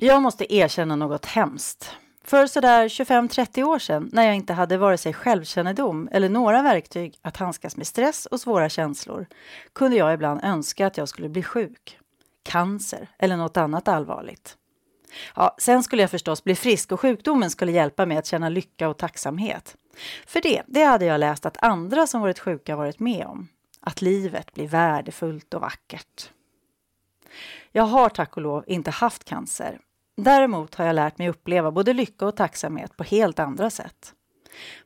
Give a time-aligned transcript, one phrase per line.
[0.00, 1.96] Jag måste erkänna något hemskt.
[2.24, 7.18] För sådär 25-30 år sedan, när jag inte hade vare sig självkännedom eller några verktyg
[7.22, 9.26] att handskas med stress och svåra känslor,
[9.72, 11.98] kunde jag ibland önska att jag skulle bli sjuk.
[12.42, 14.56] Cancer eller något annat allvarligt.
[15.34, 18.88] Ja, sen skulle jag förstås bli frisk och sjukdomen skulle hjälpa mig att känna lycka
[18.88, 19.76] och tacksamhet.
[20.26, 23.48] För det, det hade jag läst att andra som varit sjuka varit med om.
[23.80, 26.30] Att livet blir värdefullt och vackert.
[27.72, 29.78] Jag har tack och lov inte haft cancer.
[30.20, 34.14] Däremot har jag lärt mig uppleva både lycka och tacksamhet på helt andra sätt.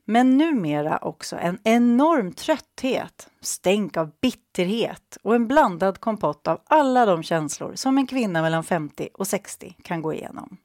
[0.04, 7.06] Men numera också en enorm trötthet, stänk av bitterhet och en blandad kompott av alla
[7.06, 10.56] de känslor som en kvinna mellan 50 och 60 kan gå igenom.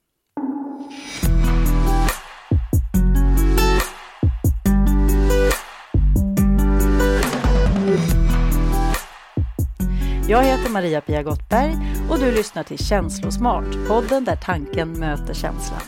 [10.30, 11.78] Jag heter Maria-Pia Gottberg
[12.10, 15.82] och du lyssnar till Känslosmart, podden där tanken möter känslan.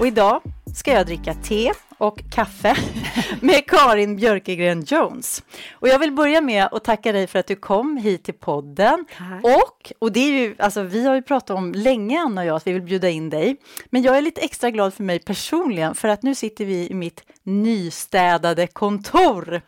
[0.00, 0.40] Och idag
[0.74, 2.76] ska jag dricka te och kaffe
[3.40, 5.42] med Karin Björkegren Jones.
[5.72, 9.04] Och jag vill börja med att tacka dig för att du kom hit till podden.
[9.18, 9.44] Tack.
[9.44, 12.56] Och, och det är ju, alltså vi har ju pratat om länge Anna och jag
[12.56, 13.56] att vi vill bjuda in dig.
[13.90, 16.94] Men jag är lite extra glad för mig personligen för att nu sitter vi i
[16.94, 19.60] mitt nystädade kontor.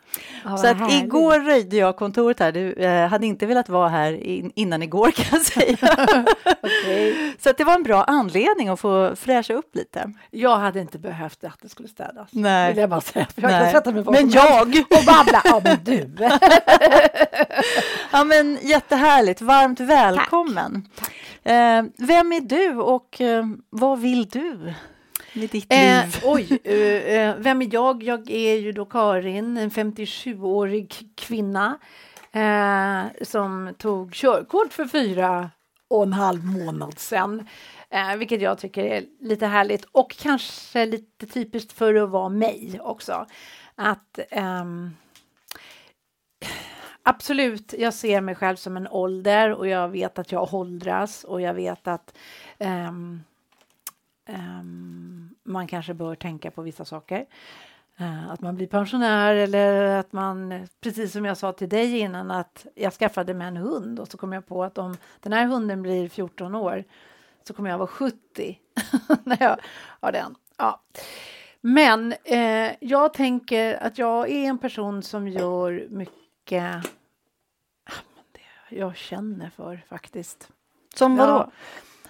[0.45, 1.05] Oh, så att härligt.
[1.05, 2.53] igår röjde jag kontoret här.
[2.53, 5.77] Du eh, hade inte velat vara här in, innan igår kan jag säga.
[6.62, 7.33] okay.
[7.39, 10.12] Så att det var en bra anledning att få fräscha upp lite.
[10.31, 12.20] Jag hade inte behövt att det skulle städas.
[12.31, 12.73] Nej.
[12.73, 13.27] Vill jag bara säga.
[13.35, 14.69] Jag kan sätta mig men jag!
[14.69, 15.43] Och babbla.
[15.45, 16.11] Ja, men du.
[18.13, 19.41] ja, men jättehärligt.
[19.41, 20.89] Varmt välkommen.
[20.97, 21.07] Tack.
[21.43, 21.53] Tack.
[21.53, 24.75] Eh, vem är du och eh, vad vill du?
[25.33, 26.21] med ditt eh, liv?
[26.25, 28.03] oj, eh, eh, vem är jag?
[28.03, 31.79] Jag är ju då Karin, en 57-årig kvinna
[32.33, 35.51] eh, som tog körkort för fyra
[35.91, 37.48] och en halv månad sedan.
[37.91, 42.80] Eh, vilket jag tycker är lite härligt och kanske lite typiskt för att vara mig
[42.83, 43.27] också.
[43.74, 44.90] Att ehm,
[47.02, 51.40] Absolut, jag ser mig själv som en ålder och jag vet att jag åldras och
[51.40, 52.17] jag vet att
[52.58, 53.23] ehm,
[54.29, 57.27] um, man kanske bör tänka på vissa saker.
[58.00, 62.30] Uh, att man blir pensionär eller att man, precis som jag sa till dig innan,
[62.30, 65.46] att jag skaffade mig en hund och så kom jag på att om den här
[65.46, 66.84] hunden blir 14 år
[67.44, 68.58] så kommer jag vara 70
[69.24, 69.56] när jag
[70.00, 70.34] har den.
[70.56, 70.80] Ja.
[71.61, 76.84] Men eh, jag tänker att jag är en person som gör mycket
[78.68, 80.48] jag känner för faktiskt.
[80.94, 81.32] Som vadå?
[81.32, 81.50] Ja.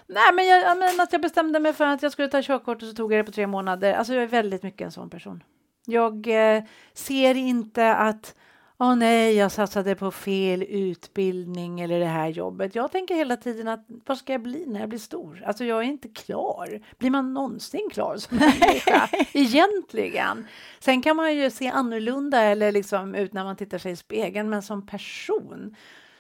[0.07, 2.83] Nej, men jag, jag men att jag bestämde mig för att jag skulle ta körkort
[2.83, 3.95] och så tog jag det på tre månader.
[3.95, 5.43] Alltså jag är väldigt mycket en sån person.
[5.87, 6.63] Jag eh,
[6.95, 8.35] ser inte att
[8.83, 12.75] Åh oh, nej, jag satsade på fel utbildning eller det här jobbet.
[12.75, 15.43] Jag tänker hela tiden att vad ska jag bli när jag blir stor?
[15.47, 16.81] Alltså jag är inte klar.
[16.99, 19.09] Blir man någonsin klar som människa?
[19.33, 20.47] Egentligen.
[20.79, 24.51] Sen kan man ju se annorlunda eller liksom ut när man tittar sig i spegeln,
[24.51, 25.77] men som person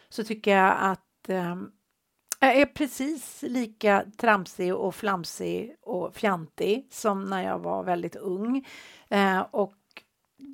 [0.08, 1.56] så tycker jag att eh,
[2.40, 8.66] jag är precis lika tramsig och flamsig och fjantig som när jag var väldigt ung.
[9.08, 9.74] Eh, och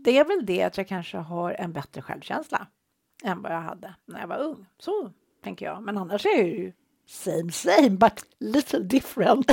[0.05, 2.67] det är väl det att jag kanske har en bättre självkänsla
[3.25, 4.67] än vad jag hade när jag var ung.
[4.79, 5.13] Så
[5.45, 5.83] tänker jag.
[5.83, 6.73] Men annars är jag ju
[7.07, 9.53] same same but little different.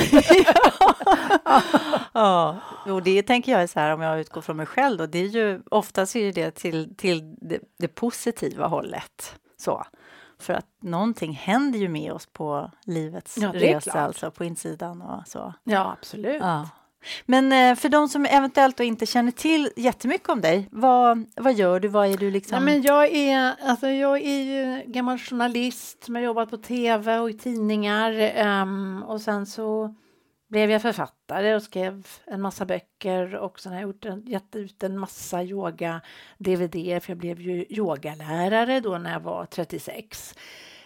[2.12, 5.06] ja, och det tänker jag är så här om jag utgår från mig själv då,
[5.06, 9.34] det är ju oftast är det till, till det, det positiva hållet.
[9.56, 9.84] Så.
[10.44, 15.28] För att någonting händer ju med oss på livets ja, resa, alltså på insidan och
[15.28, 15.54] så.
[15.64, 16.40] Ja, absolut.
[16.40, 16.68] Ja.
[17.26, 21.80] Men eh, för de som eventuellt inte känner till jättemycket om dig, vad, vad gör
[21.80, 21.88] du?
[21.88, 22.58] Vad är du liksom?
[22.58, 27.18] Ja, men jag, är, alltså, jag är ju gammal journalist som har jobbat på tv
[27.18, 28.32] och i tidningar
[28.62, 29.94] um, och sen så
[30.54, 34.56] blev jag författare och skrev en massa böcker och sen har jag gjort en, gett
[34.56, 40.34] ut en massa yoga-dvd för jag blev ju yogalärare då när jag var 36.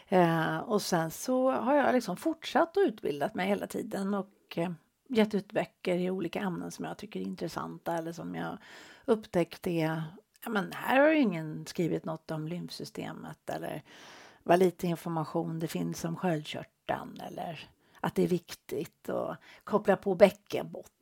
[0.08, 4.70] Eh, och sen så har jag liksom fortsatt och utbildat mig hela tiden och eh,
[5.08, 8.58] gett ut böcker i olika ämnen som jag tycker är intressanta eller som jag
[9.04, 10.02] upptäckt är
[10.44, 13.82] ja, men här har ju ingen skrivit något om lymfsystemet eller
[14.43, 17.69] vad lite information det finns om sköldkörteln eller
[18.00, 20.92] att det är viktigt att koppla på bäckenbotten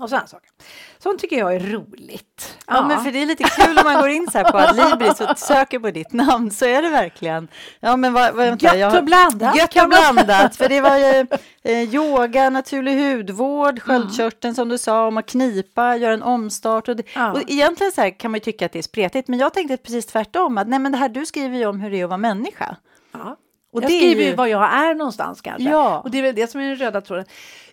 [0.00, 0.50] och sådana saker.
[0.98, 2.58] Sånt tycker jag är roligt.
[2.66, 4.58] Ja, ja, men för det är lite kul om man går in så här på
[4.58, 7.48] Adlibris och söker på ditt namn så är det verkligen.
[7.80, 9.56] Ja, men vad, vad, vänta, gött och blandat.
[9.56, 11.26] Gött och blandat, för det var ju
[11.62, 13.80] eh, yoga, naturlig hudvård, mm.
[13.80, 14.54] sköldkörteln mm.
[14.54, 16.88] som du sa, om att knipa, göra en omstart.
[16.88, 17.32] Och, det, ja.
[17.32, 19.76] och egentligen så här kan man ju tycka att det är spretigt, men jag tänkte
[19.76, 22.10] precis tvärtom, att nej men det här du skriver ju om hur det är att
[22.10, 22.76] vara människa.
[23.12, 23.36] Ja.
[23.72, 25.70] Och jag det skriver ju vad jag är någonstans kanske.
[25.70, 26.00] Ja.
[26.00, 27.24] Och det är väl det som är den röda tråden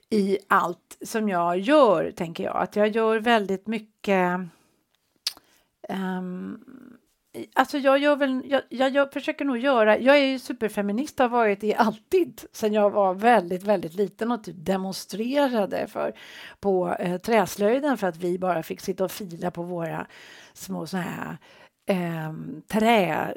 [0.10, 2.56] i allt som jag gör, tänker jag.
[2.56, 4.40] Att jag gör väldigt mycket
[5.90, 6.64] um,
[7.54, 11.30] Alltså jag gör väl, jag, jag, jag, försöker nog göra, jag är ju superfeminist, har
[11.30, 16.14] varit det alltid sen jag var väldigt, väldigt liten och typ demonstrerade för
[16.60, 20.08] på eh, träslöjden för att vi bara fick sitta och fila på våra
[20.54, 21.38] små såna här
[21.88, 22.34] eh,
[22.68, 23.34] trä,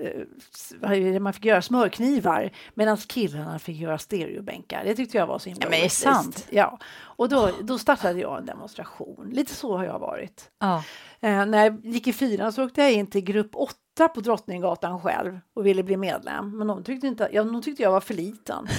[0.82, 4.84] eh, man fick göra smörknivar medan killarna fick göra stereobänkar.
[4.84, 6.46] Det tyckte jag var så himla ja, men sant?
[6.50, 9.30] Ja, och då, då startade jag en demonstration.
[9.32, 10.50] Lite så har jag varit.
[10.58, 10.84] Ja.
[11.20, 15.00] Eh, när jag gick i fyran så åkte jag in till grupp 8 på Drottninggatan
[15.00, 16.58] själv och ville bli medlem.
[16.58, 18.66] Men de tyckte, inte, ja, de tyckte jag var för liten.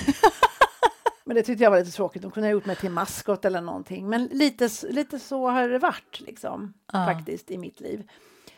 [1.23, 2.21] Men det tyckte jag var lite tråkigt.
[2.21, 4.09] De kunde ha gjort mig till maskot eller någonting.
[4.09, 7.06] Men lite, lite så har det varit liksom, ja.
[7.06, 8.03] faktiskt i mitt liv.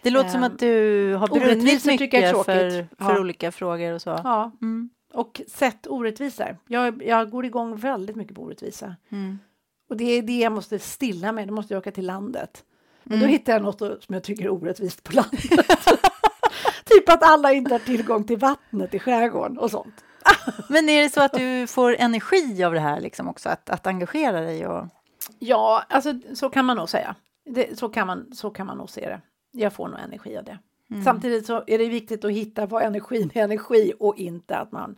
[0.03, 4.19] Det låter som att du har brunnit mycket för, för olika frågor och så.
[4.23, 4.89] Ja, mm.
[5.13, 6.57] och sett orättvisor.
[6.67, 8.95] Jag, jag går igång väldigt mycket på orättvisa.
[9.09, 9.39] Mm.
[9.89, 11.47] Och det är det jag måste stilla med.
[11.47, 12.63] Då måste jag åka till landet.
[13.03, 13.27] Men mm.
[13.27, 15.41] då hittar jag något som jag tycker är orättvist på landet.
[16.85, 20.03] typ att alla inte har tillgång till vattnet i skärgården och sånt.
[20.69, 23.87] Men är det så att du får energi av det här liksom också, att, att
[23.87, 24.67] engagera dig?
[24.67, 24.87] Och...
[25.39, 27.15] Ja, alltså så kan man nog säga.
[27.45, 29.21] Det, så, kan man, så kan man nog se det.
[29.55, 30.59] Jag får nog energi av det.
[30.89, 31.03] Mm.
[31.03, 34.95] Samtidigt så är det viktigt att hitta vad energin är energi och inte att man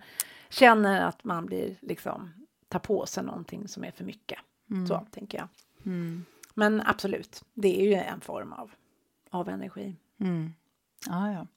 [0.50, 2.30] känner att man blir liksom
[2.70, 4.40] tar på sig någonting som är för mycket.
[4.72, 4.88] Mm.
[4.88, 5.48] Så tänker jag.
[5.86, 6.26] Mm.
[6.54, 8.72] Men absolut, det är ju en form av,
[9.30, 9.96] av energi.
[10.20, 10.54] Mm.
[11.08, 11.48] Ja, ja.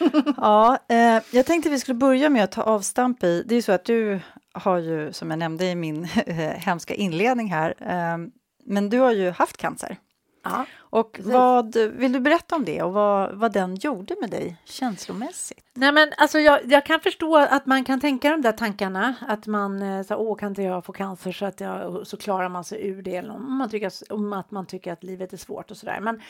[0.36, 3.42] ja, eh, jag tänkte vi skulle börja med att ta avstamp i...
[3.46, 4.20] Det är ju så att du
[4.52, 6.04] har ju, som jag nämnde i min
[6.56, 8.26] hemska inledning här, eh,
[8.64, 9.96] men du har ju haft cancer.
[10.44, 14.56] Ja, och vad, vill du berätta om det och vad, vad den gjorde med dig
[14.64, 15.64] känslomässigt?
[15.74, 19.46] Nej, men alltså jag, jag kan förstå att man kan tänka de där tankarna, att
[19.46, 22.64] man eh, så, åh, kan inte jag få cancer så att jag, så klarar man
[22.64, 25.70] sig ur det, eller om man tycker, om att man tycker att livet är svårt
[25.70, 26.00] och sådär.
[26.00, 26.22] Men,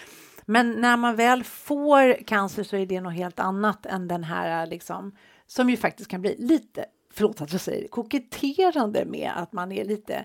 [0.45, 4.67] men när man väl får cancer så är det något helt annat än den här
[4.67, 9.73] liksom, som ju faktiskt kan bli lite, förlåt att jag säger koketterande med att man
[9.73, 10.25] är lite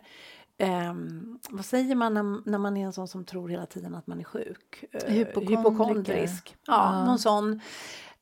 [0.60, 4.08] Um, vad säger man när, när, man är en sån som tror hela tiden att
[4.08, 4.84] man är sjuk?
[5.08, 6.58] Uh, hypokondrisk.
[6.66, 7.62] Ja, ja, någon sån.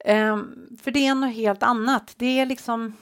[0.05, 2.13] Um, för det är något helt annat.
[2.17, 2.93] Det är liksom...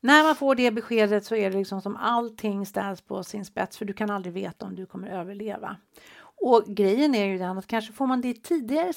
[0.00, 3.78] När man får det beskedet så är det liksom som allting ställs på sin spets
[3.78, 5.76] för du kan aldrig veta om du kommer överleva.
[6.22, 8.88] Och grejen är ju den att kanske får man det tidigare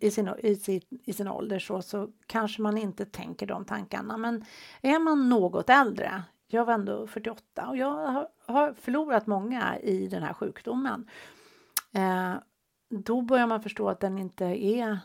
[0.00, 4.16] i, sin, i, sin, i sin ålder så, så kanske man inte tänker de tankarna.
[4.16, 4.44] Men
[4.82, 10.22] är man något äldre, jag var ändå 48 och jag har förlorat många i den
[10.22, 11.08] här sjukdomen.
[11.92, 12.34] Eh,
[12.90, 14.98] då börjar man förstå att den inte är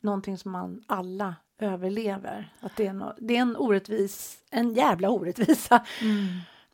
[0.00, 2.52] någonting som man alla överlever.
[2.60, 6.26] Att det är, no det är en orättvis, en jävla orättvisa mm.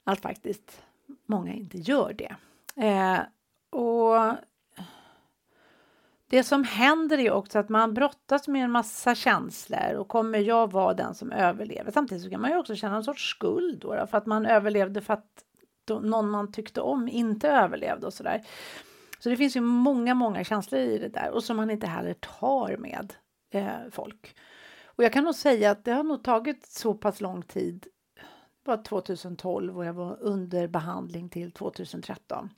[0.05, 0.83] att faktiskt
[1.27, 2.37] många inte gör det.
[2.87, 3.21] Eh,
[3.81, 4.37] och
[6.27, 10.73] det som händer är också att man brottas med en massa känslor och kommer jag
[10.73, 11.91] vara den som överlever?
[11.91, 14.47] Samtidigt så kan man ju också känna en sorts skuld då, då för att man
[14.47, 15.45] överlevde för att
[15.85, 18.43] då, någon man tyckte om inte överlevde och sådär.
[19.19, 22.15] Så det finns ju många, många känslor i det där och som man inte heller
[22.15, 23.15] tar med
[23.51, 24.37] eh, folk.
[24.85, 27.87] Och jag kan nog säga att det har nog tagit så pass lång tid.
[28.65, 32.51] Det var 2012 och jag var under behandling till 2013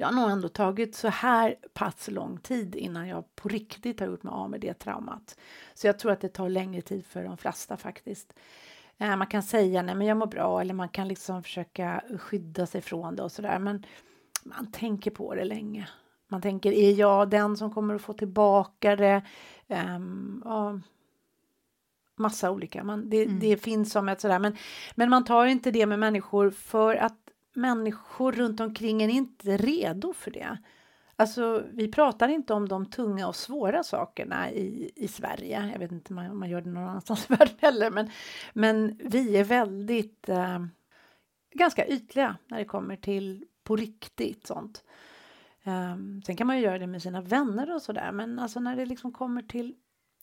[0.00, 4.06] det har nog ändå tagit så här pass lång tid innan jag på riktigt har
[4.06, 5.38] gjort mig av med det traumat.
[5.74, 8.32] Så jag tror att det tar längre tid för de flesta faktiskt.
[8.98, 12.66] Eh, man kan säga nej men jag mår bra eller man kan liksom försöka skydda
[12.66, 13.86] sig från det och sådär men
[14.44, 15.88] man tänker på det länge.
[16.28, 19.22] Man tänker, är jag den som kommer att få tillbaka det?
[19.68, 20.80] Um, ja,
[22.16, 22.84] massa olika.
[22.84, 23.40] Man, det, mm.
[23.40, 24.56] det finns som ett sådär, men,
[24.94, 30.12] men man tar inte det med människor för att människor runt omkring är inte redo
[30.12, 30.58] för det.
[31.16, 35.70] Alltså, vi pratar inte om de tunga och svåra sakerna i, i Sverige.
[35.72, 38.10] Jag vet inte om man gör det någon annanstans i världen heller, men,
[38.52, 40.58] men vi är väldigt eh,
[41.54, 44.84] ganska ytliga när det kommer till på riktigt sånt.
[45.62, 48.76] Eh, sen kan man ju göra det med sina vänner och sådär, men alltså när
[48.76, 49.74] det liksom kommer till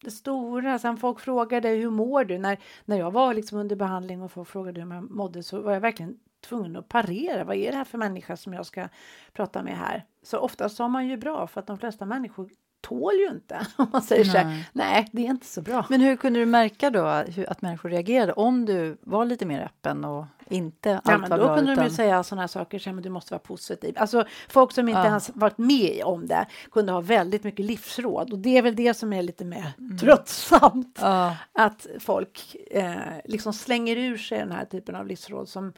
[0.01, 0.80] det stora.
[0.80, 2.38] Sen folk frågade hur mår du?
[2.38, 5.74] När, när jag var liksom under behandling och folk frågade hur jag mådde så var
[5.74, 7.44] jag verkligen tvungen att parera.
[7.44, 8.88] Vad är det här för människa som jag ska
[9.34, 10.06] prata med här?
[10.24, 12.50] Så oftast har man ju bra för att de flesta människor
[12.81, 13.67] tål ju inte.
[13.75, 15.86] Om man säger så här, nej, det är inte så bra.
[15.89, 17.05] Men hur kunde du märka då
[17.48, 21.38] att människor reagerade om du var lite mer öppen och inte allt ja, men var
[21.38, 21.55] då bra?
[21.55, 21.84] kunde utan...
[21.84, 23.96] de ju säga sådana här saker som du måste vara positiv.
[23.98, 25.05] Alltså folk som inte Ja.
[25.05, 28.93] ens varit med om det kunde ha väldigt mycket livsråd och det är väl det
[28.93, 31.00] som är lite mer tröttsamt.
[31.01, 31.36] Ja.
[31.53, 35.74] Att folk eh, liksom slänger ur sig den här typen av livsråd som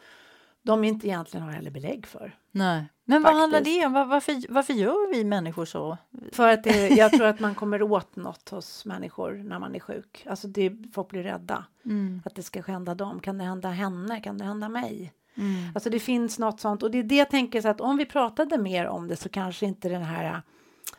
[0.62, 2.38] de inte egentligen har heller belägg för.
[2.52, 2.86] Nej.
[3.06, 3.94] Men vad handlar det om?
[3.94, 5.98] Var, varför, varför gör vi människor så?
[6.32, 9.80] För att det, jag tror att man kommer åt något hos människor när man är
[9.80, 10.26] sjuk.
[10.30, 11.66] Alltså det, folk blir rädda.
[11.86, 12.22] Mm.
[12.26, 13.20] Att det ska hända dem.
[13.20, 14.20] Kan det hända henne?
[14.22, 15.14] Kan det hända mig?
[15.36, 15.72] Mm.
[15.76, 18.06] Alltså det finns något sånt och det är det jag tänker så att om vi
[18.06, 20.42] pratade mer om det så kanske inte den här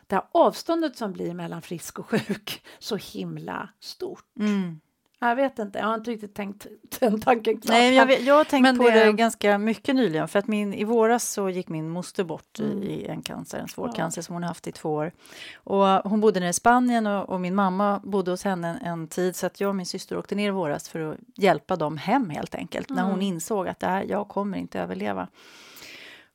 [0.07, 4.25] det här avståndet som blir mellan frisk och sjuk så himla stort.
[4.39, 4.79] Mm.
[5.23, 6.67] Jag vet inte, jag har inte riktigt tänkt
[6.99, 7.69] den tanken klart.
[7.69, 10.27] Nej, jag, vet- jag har tänkt Men på det- det ganska mycket nyligen.
[10.27, 12.83] För att min, I våras så gick min moster bort i- Mm.
[12.83, 13.93] i en cancer, en svår Ja.
[13.93, 15.11] cancer som hon har haft i två år.
[15.55, 19.07] Och hon bodde nere i Spanien och, och min mamma bodde hos henne en, en
[19.07, 21.97] tid så att jag och min syster åkte ner i våras för att hjälpa dem
[21.97, 22.89] hem helt enkelt.
[22.89, 23.21] När hon Mm.
[23.25, 25.27] insåg att det här, jag kommer inte överleva.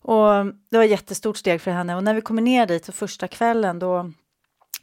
[0.02, 3.28] Och det var ett jättestort steg för henne och när vi kommer ner dit första
[3.28, 4.12] kvällen då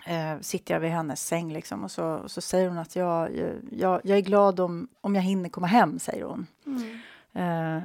[0.05, 3.29] eh, sitter jag vid hennes säng liksom, och, så, och så säger hon att jag,
[3.71, 6.47] jag, jag är glad om, om jag hinner komma hem, säger hon.
[6.65, 7.77] Mm.
[7.77, 7.83] Eh,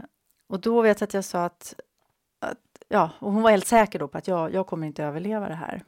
[0.48, 1.74] och då vet jag att jag sa att,
[2.40, 2.58] att
[2.88, 5.54] ja, och hon var helt säker då på att jag, jag kommer inte överleva det
[5.54, 5.82] här.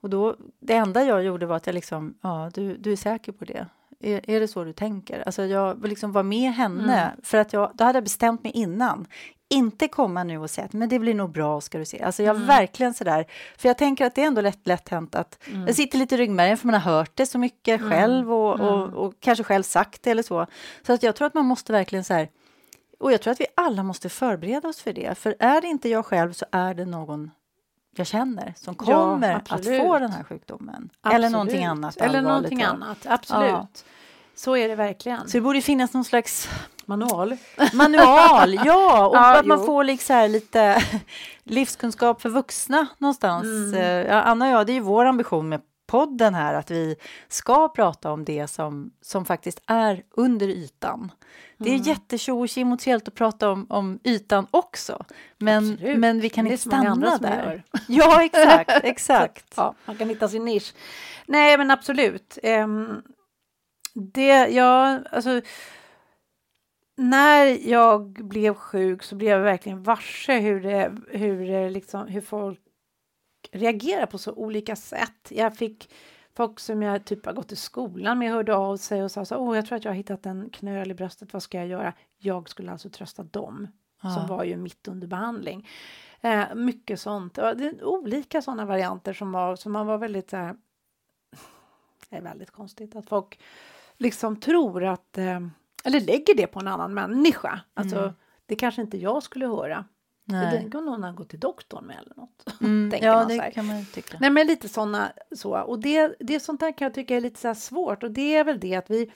[0.00, 3.32] Och då, det enda jag gjorde var att jag liksom, ja, du, du är säker
[3.32, 3.66] på det?
[4.00, 5.22] Är, är det så du tänker?
[5.26, 7.20] Alltså jag liksom vara med henne, Mm.
[7.22, 9.06] för att jag, då hade jag bestämt mig innan.
[9.52, 12.02] Inte komma nu och säga att men det blir nog bra, ska du se.
[12.02, 12.48] Alltså jag Mm.
[12.48, 13.26] verkligen sådär,
[13.58, 15.66] för jag tänker att det är ändå lätt, lätt hänt att Mm.
[15.66, 17.90] jag sitter lite i ryggmärgen för man har hört det så mycket Mm.
[17.92, 18.66] själv och, Mm.
[18.68, 20.46] och, och kanske själv sagt det eller så.
[20.86, 22.28] Så att jag tror att man måste verkligen så här,
[23.00, 25.18] och jag tror att vi alla måste förbereda oss för det.
[25.18, 27.30] För är det inte jag själv så är det någon
[27.96, 29.80] jag känner som Ja, kommer att absolut.
[29.82, 30.90] få den här sjukdomen.
[31.04, 31.32] Eller Absolut.
[31.32, 33.50] någonting annat Eller någonting annat, absolut.
[33.50, 33.66] Ja.
[34.40, 35.28] Så är det verkligen.
[35.28, 36.48] Så det borde finnas någon slags
[36.84, 37.36] Manual.
[37.72, 39.66] manual, ja, och Ja, att man jo.
[39.66, 40.82] får liksom lite
[41.44, 43.44] livskunskap för vuxna någonstans.
[43.44, 43.74] Mm.
[43.74, 46.96] Eh, Ja, Anna och jag, det är ju vår ambition med podden här att vi
[47.28, 51.12] ska prata om det som, som faktiskt är under ytan.
[51.58, 51.82] Det är Mm.
[51.86, 55.04] jättetjo och trevligt att prata om, om ytan också.
[55.38, 55.98] Men, Absolut.
[55.98, 57.62] men vi kan inte stanna där.
[57.88, 59.52] Ja, exakt, exakt.
[59.56, 60.74] Ja, man kan hitta sin nisch.
[61.26, 62.38] Nej, men absolut.
[62.42, 63.02] Ehm,
[63.94, 65.40] det, ja, alltså,
[66.96, 72.20] när jag blev sjuk så blev jag verkligen varse hur, det, hur, det liksom, hur
[72.20, 72.60] folk
[73.52, 75.28] reagerar på så olika sätt.
[75.28, 75.90] Jag fick
[76.34, 79.36] folk som jag typ har gått i skolan med hörde av sig och sa så
[79.36, 81.92] åh, jag tror att jag har hittat en knöl i bröstet, vad ska jag göra?
[82.18, 83.68] Jag skulle alltså trösta dem
[84.00, 84.26] som Ja.
[84.28, 85.68] var ju mitt under behandling.
[86.20, 87.34] Eh, mycket sånt.
[87.34, 90.56] Det är olika sådana varianter som var, som man var väldigt så här,
[92.08, 93.40] det är väldigt konstigt att folk
[94.00, 95.40] liksom tror att, eh,
[95.84, 97.60] eller lägger det på en annan människa.
[97.74, 98.12] Alltså, Mm.
[98.46, 99.84] det kanske inte jag skulle höra.
[100.24, 100.68] Det Nej.
[100.72, 102.44] kan någon ha gått till doktorn med eller något.
[102.60, 104.16] Mm, tänker ja, man det kan man tycka.
[104.20, 105.58] Nej men lite sådana så.
[105.60, 108.44] Och det, det sånt där kan jag tycka är lite så svårt och det är
[108.44, 109.12] väl det att vi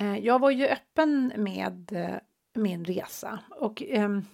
[0.00, 2.16] eh, Jag var ju öppen med eh,
[2.54, 4.24] min resa och ehm,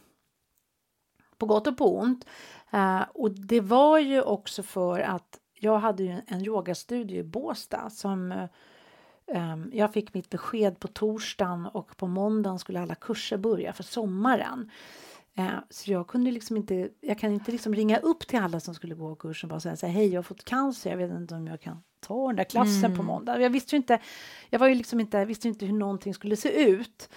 [1.38, 2.26] på gott och på ont.
[2.72, 7.90] Eh, och det var ju också för att jag hade ju en yogastudio i Båstad
[7.90, 8.44] som eh,
[9.72, 14.70] jag fick mitt besked på torsdagen och på måndagen skulle alla kurser börja för sommaren.
[15.34, 18.74] Eh, så jag kunde liksom inte, jag kan inte liksom ringa upp till alla som
[18.74, 21.46] skulle gå kursen och bara säga hej jag har fått cancer, jag vet inte om
[21.46, 23.06] jag kan ta den där klassen på Mm.
[23.06, 23.40] måndag.
[23.40, 24.00] Jag visste ju inte,
[24.50, 27.08] jag var ju liksom inte, visste inte hur någonting skulle se ut.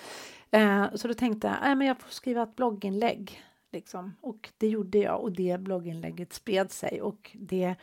[0.51, 3.44] Eh, så då tänkte jag, nej men jag får skriva ett blogginlägg.
[3.72, 4.16] Liksom.
[4.22, 7.75] Och det gjorde jag och det blogginlägget spred sig och det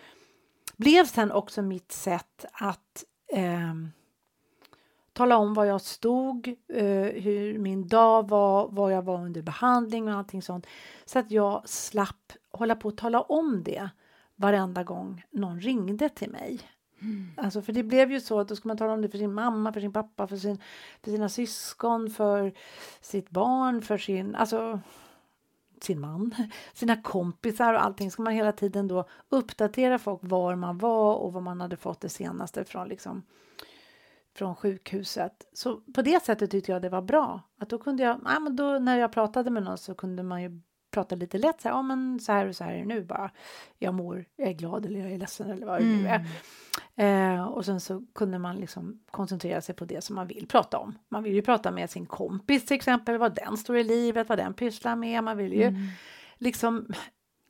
[0.76, 3.90] blev sen också mitt sätt att ehm,
[5.16, 10.08] tala om var jag stod, eh, hur min dag var, var jag var under behandling
[10.08, 10.66] och allting sånt.
[11.04, 13.88] Så att jag slapp hålla på att tala om det
[14.34, 16.60] varenda gång någon ringde till mig.
[17.36, 19.34] Alltså för det blev ju så att då ska man tala om det för sin
[19.34, 20.58] mamma, för sin pappa, för, sin,
[21.02, 22.52] för sina syskon, för
[23.00, 24.80] sitt barn, för sin, alltså
[25.80, 26.34] sin man,
[26.72, 31.32] sina kompisar och allting ska man hela tiden då uppdatera folk var man var och
[31.32, 33.22] vad man hade fått det senaste från liksom
[34.36, 35.46] från sjukhuset.
[35.52, 37.40] Så på det sättet tyckte jag det var bra.
[37.60, 40.42] Att då kunde jag, ja, men då när jag pratade med någon så kunde man
[40.42, 42.84] ju prata lite lätt så här, ja men så här och så här är det
[42.84, 43.30] nu bara.
[43.78, 46.24] Jag mår, jag är glad eller jag är ledsen eller vad det nu är.
[47.34, 50.78] Eh, och sen så kunde man liksom koncentrera sig på det som man vill prata
[50.78, 50.98] om.
[51.08, 54.38] Man vill ju prata med sin kompis till exempel, vad den står i livet, vad
[54.38, 55.24] den pysslar med.
[55.24, 55.80] Man vill ju Mm.
[56.38, 56.86] liksom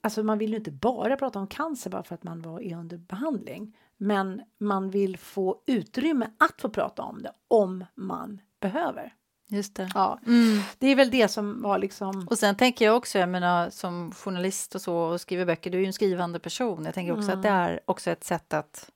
[0.01, 2.77] alltså man vill ju inte bara prata om cancer bara för att man var, är
[2.77, 3.77] under behandling.
[3.99, 9.13] Men man vill få utrymme att få prata om det om man behöver.
[9.49, 9.91] Just det.
[9.95, 10.59] Ja, Mm.
[10.79, 12.27] det är väl det som var liksom...
[12.31, 15.79] Och sen tänker jag också, jag menar som journalist och så och skriver böcker, du
[15.79, 16.85] är ju en skrivande person.
[16.85, 18.91] Jag tänker också att det är också ett sätt att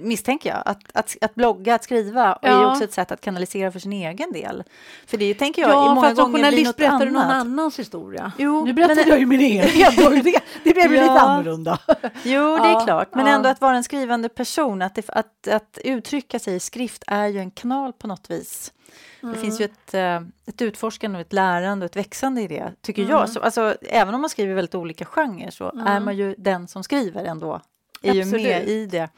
[0.00, 2.70] misstänker jag, att, att, att blogga, att skriva är ju Ja.
[2.72, 4.64] också ett sätt att kanalisera för sin egen del.
[5.06, 8.32] För det tänker jag Ja, många fast som journalist berättar du någon annans historia.
[8.38, 9.64] Jo, nu berättar men- jag ju min egen.
[10.24, 11.20] det, det blev ju lite Ja.
[11.20, 11.78] annorlunda.
[12.22, 13.14] Jo, det är Ja, klart.
[13.14, 13.32] Men ja.
[13.32, 17.26] ändå att vara en skrivande person, att, det, att, att uttrycka sig i skrift är
[17.26, 18.72] ju en kanal på något vis.
[19.20, 22.72] Det finns ju ett, eh, ett utforskande och ett lärande och ett växande i det,
[22.82, 23.28] tycker jag.
[23.28, 26.84] Så, alltså, även om man skriver väldigt olika genrer så är man ju den som
[26.84, 27.60] skriver ändå.
[28.02, 28.42] Är ju Absolut.
[28.46, 29.08] med i det.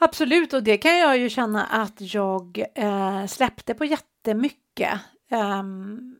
[0.00, 5.00] Absolut, och det kan jag ju känna att jag eh, släppte på jättemycket.
[5.30, 6.18] Um,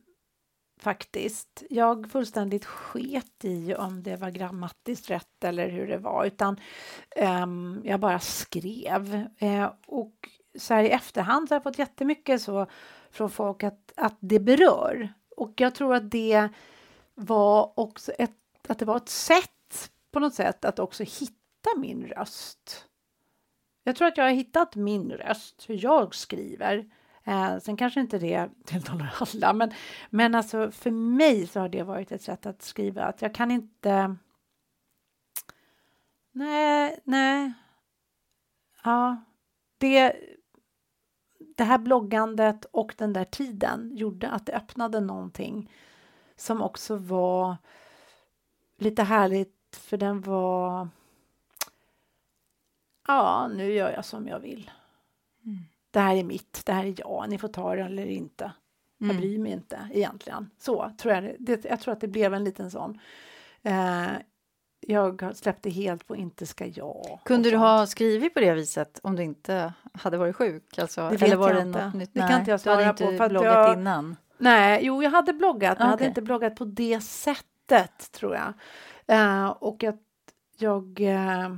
[0.81, 1.63] faktiskt.
[1.69, 6.59] Jag fullständigt sket i om det var grammatiskt rätt eller hur det var, utan
[7.43, 9.27] um, jag bara skrev.
[9.37, 10.15] Eh, och
[10.57, 12.67] så här i efterhand så har jag fått jättemycket så
[13.11, 15.13] från folk att, att det berör.
[15.37, 16.49] Och jag tror att det
[17.15, 18.31] var också ett,
[18.67, 22.88] att det var ett sätt på något sätt att också hitta min röst.
[23.89, 26.85] Jag tror att jag har hittat min röst, hur jag skriver.
[27.23, 29.71] Eh, sen kanske inte det tilltalar alla, men,
[30.09, 33.03] men alltså för mig så har det varit ett sätt att skriva.
[33.03, 34.15] Att jag kan inte...
[36.31, 37.53] Nej, nej.
[38.83, 39.23] Ja,
[39.77, 40.15] det,
[41.57, 45.71] det här bloggandet och den där tiden gjorde att det öppnade någonting
[46.35, 47.57] som också var
[48.77, 50.89] lite härligt, för den var
[53.07, 54.71] ja, nu gör jag som jag vill.
[55.91, 58.51] Det här är mitt, det här är jag, ni får ta det eller inte.
[58.97, 59.17] Jag Mm.
[59.21, 60.49] bryr mig inte egentligen.
[60.59, 62.99] Så tror jag det, Jag tror att det blev en liten sån.
[63.63, 64.07] Eh,
[64.81, 67.19] jag släppte helt på inte ska jag.
[67.25, 70.79] Kunde du ha skrivit på det viset om du inte hade varit sjuk?
[70.79, 71.85] Alltså, Det vet eller var jag det inte.
[71.85, 72.13] något nytt?
[72.13, 74.15] Det kan inte jag du hade svara inte på, för bloggat jag- innan.
[74.37, 78.53] Nej, jo, jag hade bloggat, men jag hade inte bloggat på det sättet, tror jag.
[79.07, 80.01] Eh, och att
[80.57, 81.01] jag...
[81.01, 81.55] eh,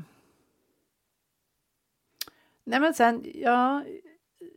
[2.64, 3.84] nej, men sen, ja...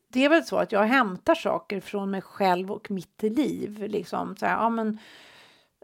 [0.08, 3.84] Det är väl så att jag hämtar saker från mig själv och mitt liv.
[3.88, 4.99] Liksom, så här, ja, men,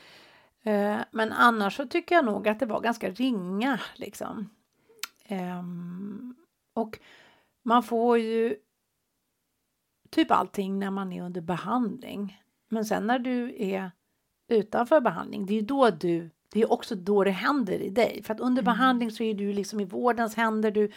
[0.63, 4.49] Eh, men annars så tycker jag nog att det var ganska ringa liksom.
[5.25, 6.35] Ehm,
[6.73, 6.99] och
[7.63, 8.55] man får ju
[10.09, 12.41] typ allting när man är under behandling.
[12.69, 13.91] Men sen när du är
[14.47, 18.23] utanför behandling, det är ju då du, det är också då det händer i dig.
[18.23, 20.91] För att under behandling så är du liksom i vårdens händer, du,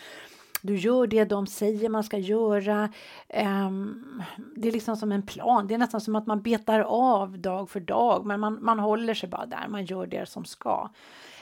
[0.62, 2.92] du gör det de säger man ska göra.
[3.28, 4.22] Ehm,
[4.56, 7.70] det är liksom som en plan, det är nästan som att man betar av dag
[7.70, 10.90] för dag, men man, man håller sig bara där, man gör det som ska.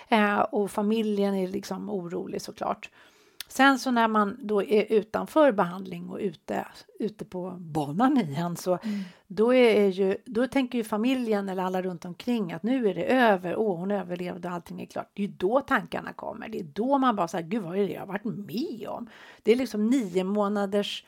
[0.08, 2.90] Eh, och familjen är liksom orolig såklart.
[3.48, 6.66] Sen så när man då är utanför behandling och ute,
[6.98, 8.78] ute på banan igen så
[9.26, 13.04] då, är ju, då tänker ju familjen eller alla runt omkring att nu är det
[13.04, 15.10] över, åh hon överlevde och allting är klart.
[15.14, 16.48] Det är då tankarna kommer.
[16.48, 19.08] Det är då man bara säger, gud vad är det jag har varit med om?
[19.42, 21.04] Det är liksom nio månaders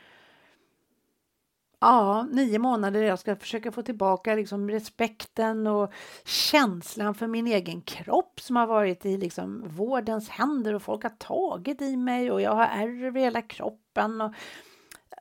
[1.81, 5.93] Ja, nio månader jag ska försöka få tillbaka liksom respekten och
[6.25, 11.11] känslan för min egen kropp som har varit i liksom vårdens händer och folk har
[11.11, 14.33] tagit i mig och jag har ärr över hela kroppen och,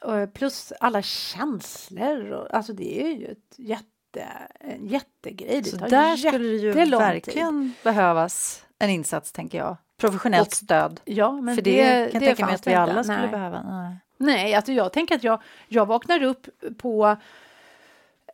[0.01, 2.31] och plus alla känslor.
[2.31, 4.27] Och, alltså det är ju ett jätte,
[4.59, 5.61] en jättegrej.
[5.61, 9.77] Det Så tar där skulle det ju verkligen behövas en insats, tänker jag.
[9.97, 11.01] Professionellt Och- stöd.
[11.05, 13.03] Ja, men För det, kan jag tänka mig att vi det alla inte.
[13.03, 13.31] skulle Nej.
[13.31, 13.63] behöva.
[13.63, 13.97] Nej.
[14.17, 17.17] Nej, alltså jag tänker att jag, jag vaknar upp på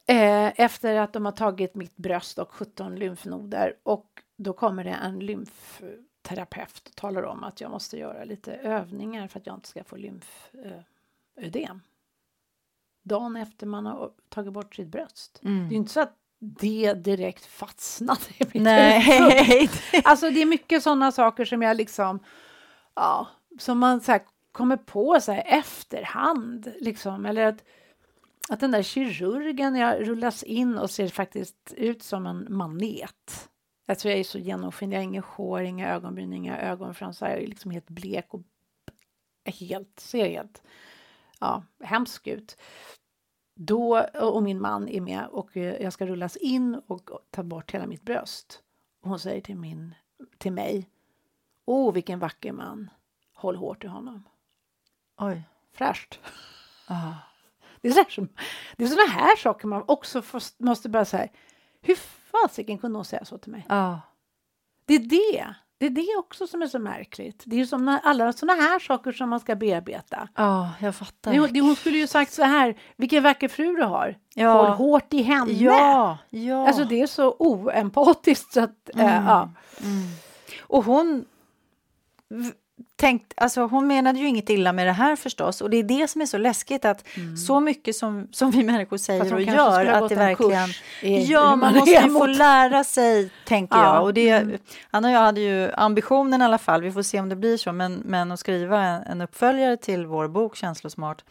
[0.06, 4.90] eh, efter att de har tagit mitt bröst och 17 lymfnoder och då kommer det
[5.04, 9.68] en lymfterapeut och talar om att jag måste göra lite övningar för att jag inte
[9.70, 11.82] ska få lymfödem.
[13.04, 15.40] Dagen efter man har tagit bort sitt bröst.
[15.70, 18.64] Det är inte så att det direkt fastnade i mitt.
[18.64, 19.70] Nej.
[20.04, 22.20] Alltså det är mycket sådana saker som jag liksom,
[22.96, 23.28] ja,
[23.60, 24.22] som man så här
[24.54, 27.64] kommer på så här efterhand liksom, eller att
[28.50, 33.50] att den där kirurgen, jag rullas in och ser faktiskt ut som en manet.
[33.86, 37.42] Jag tror jag är så genomskinlig, jag har inget hår, inga ögonbryn, inga ögonfransar, jag
[37.42, 38.42] är liksom helt blek och
[39.46, 40.64] helt, ser helt
[41.40, 42.58] ja, hemsk ut.
[43.56, 47.72] Då, och min man är med och eh, jag ska rullas in och ta bort
[47.72, 48.64] hela mitt bröst.
[49.02, 49.96] Och hon säger till, min,
[50.38, 50.90] till mig,
[51.66, 52.90] åh oh, vilken vacker man,
[53.34, 54.24] håll hårt i honom.
[55.28, 55.42] Oj.
[55.78, 56.20] Fräscht.
[56.88, 57.14] Ah.
[57.82, 58.28] Det är, så här,
[58.78, 60.22] det är sådana här saker man också
[60.58, 61.28] måste börja säga.
[61.82, 61.96] Hur
[62.32, 63.66] fasiken kunde hon säga så till mig?
[63.70, 63.96] Ah.
[64.86, 65.56] Det är det.
[65.78, 67.44] Det är det också som är så märkligt.
[67.46, 70.28] Det är ju som alla sådana här saker som man ska bearbeta.
[70.36, 71.48] Ja, jag fattar.
[71.48, 74.18] Det, hon skulle ju sagt så här, vilken vacker fru du har.
[74.34, 74.52] Ja.
[74.52, 75.52] Håll hårt i henne.
[75.52, 76.68] Ja, ja.
[76.68, 79.08] Alltså det är så oempatiskt så att, mm.
[79.08, 79.50] äh, ja.
[79.82, 80.08] Mm.
[80.62, 81.26] Och hon
[82.96, 86.08] tänkt, alltså hon menade ju inget illa med det här förstås och det är det
[86.08, 87.38] som är så läskigt att mm.
[87.38, 90.70] så mycket som, som vi människor säger och gör att det verkligen...
[91.28, 93.96] Ja, man måste ju få lära sig, tänker ja.
[93.96, 94.04] jag.
[94.04, 94.58] Och det, mm.
[94.92, 97.58] Anna och jag hade ju ambitionen i alla fall, vi får se om det blir
[97.58, 101.24] så, men, men att skriva en, en uppföljare till vår bok Känslosmart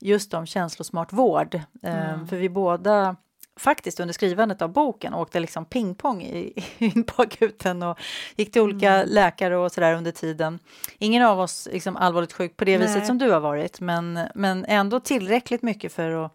[0.00, 1.54] just om känslosmart vård.
[1.54, 2.28] Ehm, mm.
[2.28, 3.16] för vi båda
[3.60, 6.22] faktiskt under skrivandet av boken åkte liksom pingpong
[6.78, 7.98] in på akuten och
[8.36, 9.08] gick till olika mm.
[9.08, 10.58] läkare och sådär under tiden.
[10.98, 12.86] Ingen av oss liksom allvarligt sjuk på det Nej.
[12.86, 16.32] viset som du har varit, men, men ändå tillräckligt mycket för att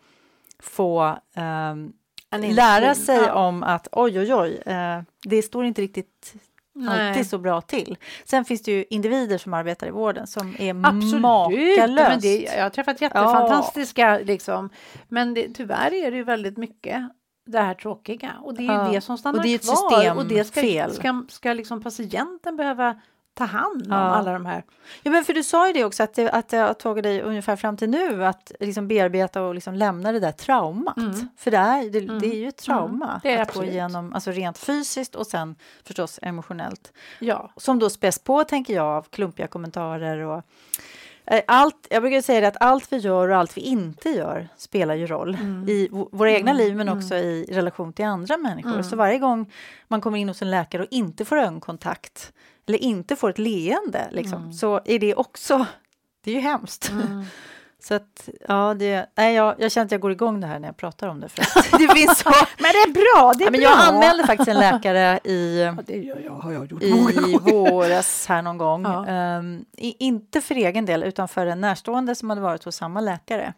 [0.60, 1.94] få um,
[2.32, 3.34] lära sig ja.
[3.34, 6.34] om att oj, oj, oj, uh, det står inte riktigt
[6.76, 7.10] Nej.
[7.10, 7.98] alltid så bra till.
[8.26, 11.22] Sen finns det ju individer som arbetar i vården som är Absolut.
[11.22, 12.10] makalöst.
[12.10, 14.26] Men det, jag har träffat jättefantastiska, ja.
[14.26, 14.70] liksom.
[15.08, 17.10] men det, tyvärr är det ju väldigt mycket
[17.46, 18.90] det här tråkiga och det är ja.
[18.92, 20.18] det som stannar och det är ett kvar systemfel.
[20.18, 23.02] och det ska, ska, ska liksom patienten behöva
[23.36, 23.96] ta hand om ja.
[23.98, 24.64] alla de här.
[25.04, 27.22] Ja, men för du sa ju det också att det, att det har tagit dig
[27.22, 30.98] ungefär fram till nu att liksom bearbeta och liksom lämna det där traumat.
[30.98, 31.30] Mm.
[31.38, 32.20] För det är, det, mm.
[32.20, 33.20] det är ju ett trauma mm.
[33.24, 33.70] det är att absolut.
[33.70, 36.94] gå igenom, alltså rent fysiskt och sen förstås emotionellt.
[37.20, 37.52] Ja.
[37.58, 40.44] Som då späs på, tänker jag, av klumpiga kommentarer och
[41.28, 44.96] Eh, allt, jag brukar säga att allt vi gör och allt vi inte gör spelar
[44.96, 45.70] ju roll mm.
[45.70, 46.64] i våra egna mm.
[46.64, 47.00] liv men mm.
[47.00, 48.72] också i relation till andra människor.
[48.72, 48.84] Mm.
[48.84, 49.52] Så varje gång
[49.88, 52.34] man kommer in hos en läkare och inte får ögonkontakt
[52.68, 54.54] eller inte får ett leende liksom, mm.
[54.54, 55.66] så är det också,
[56.24, 56.90] det är ju hemskt.
[56.90, 57.24] Mm.
[57.80, 60.68] Så att, ja, det, nej, jag, jag känner att jag går igång det här när
[60.68, 61.30] jag pratar om det.
[61.30, 61.44] För
[61.78, 62.30] det finns så...
[62.58, 63.34] men det är bra!
[63.34, 63.70] Det är ja, men bra.
[63.70, 68.26] Jag anmälde faktiskt en läkare i, ja, det gör jag, har jag gjort i våras
[68.28, 68.84] här någon gång.
[68.84, 69.38] Ja.
[69.38, 73.02] Um, i, inte för egen del, utan för en närstående som hade varit hos samma
[73.02, 73.54] läkare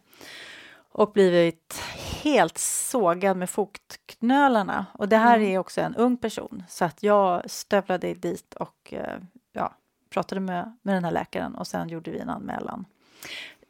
[0.98, 1.82] och blivit
[2.22, 4.86] helt sågad med fotknölarna.
[4.92, 5.48] Och det här mm.
[5.48, 9.74] är också en ung person, så att jag stövlade dit och uh, ja,
[10.10, 12.84] pratade med, med den här läkaren och sen gjorde vi en anmälan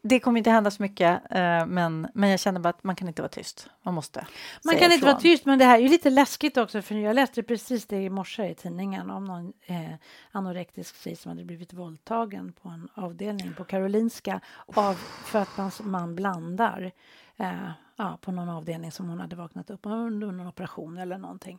[0.03, 3.09] det kommer inte hända så mycket, eh, men, men jag känner bara att man kan
[3.09, 3.71] inte vara tyst.
[3.83, 4.27] Man måste
[4.65, 4.93] Man kan ifrån.
[4.93, 8.03] inte vara tyst, men det här är lite läskigt också, för jag läste precis det
[8.03, 9.95] i morse i tidningen om någon eh,
[10.33, 15.71] anorektisk tjej som hade blivit våldtagen på en avdelning på Karolinska av, för att man,
[15.81, 16.93] man blandar
[17.37, 21.59] eh, ja, på någon avdelning som hon hade vaknat upp under någon operation eller någonting.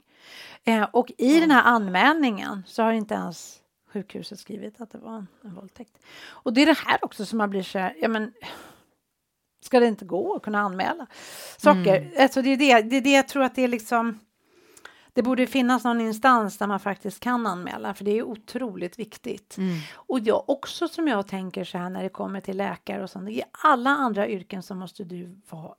[0.63, 3.59] Eh, och i den här anmälningen så har inte ens
[3.93, 5.97] sjukhuset skrivit att det var en, en våldtäkt.
[6.27, 8.33] Och det är det här också som man blir så här, ja men
[9.61, 11.07] ska det inte gå att kunna anmäla
[11.57, 11.97] saker?
[11.97, 12.11] Mm.
[12.17, 14.19] Alltså det är det, det är det jag tror att det är liksom
[15.13, 19.57] det borde finnas någon instans där man faktiskt kan anmäla, för det är otroligt viktigt.
[19.57, 19.77] Mm.
[19.93, 23.29] Och jag också som jag tänker så här när det kommer till läkare och sånt,
[23.29, 25.75] i alla andra yrken så måste du vara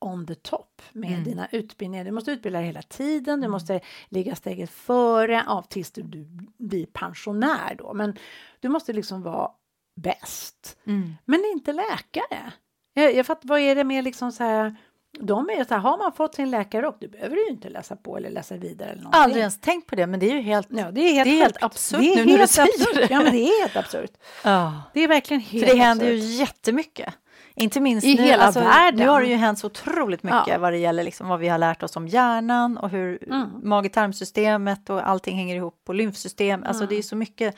[0.00, 1.24] on the top med mm.
[1.24, 2.04] dina utbildningar.
[2.04, 3.50] Du måste utbilda dig hela tiden, du mm.
[3.50, 6.26] måste ligga steget före ja, tills du, du
[6.58, 7.94] blir pensionär då.
[7.94, 8.16] Men
[8.60, 9.50] du måste liksom vara
[9.96, 10.78] bäst.
[10.86, 11.14] Mm.
[11.24, 12.52] Men inte läkare.
[12.94, 14.76] Jag, jag fattar, vad är det med liksom så här
[15.20, 17.96] de är så här, har man fått sin läkare och du behöver ju inte läsa
[17.96, 18.90] på eller läsa vidare.
[18.90, 19.20] Eller någonting.
[19.22, 21.36] Aldrig ens tänkt på det, men det är ju helt, ja, det är helt, det
[21.36, 22.94] är helt absurt nu när du säger absurt.
[22.94, 23.08] det.
[23.10, 24.12] Ja, men det är helt absurt.
[24.44, 24.82] Ja.
[24.94, 26.24] Det är verkligen helt För det händer absurt.
[26.24, 27.14] ju jättemycket.
[27.60, 29.00] Inte minst I nu, hela alltså, världen.
[29.00, 30.58] Nu har det ju hänt så otroligt mycket Ja.
[30.58, 33.48] vad det gäller liksom, vad vi har lärt oss om hjärnan och hur Mm.
[33.62, 36.64] mage-tarmsystemet och allting hänger ihop och lymfsystem.
[36.64, 36.94] Alltså Mm.
[36.94, 37.54] det är så mycket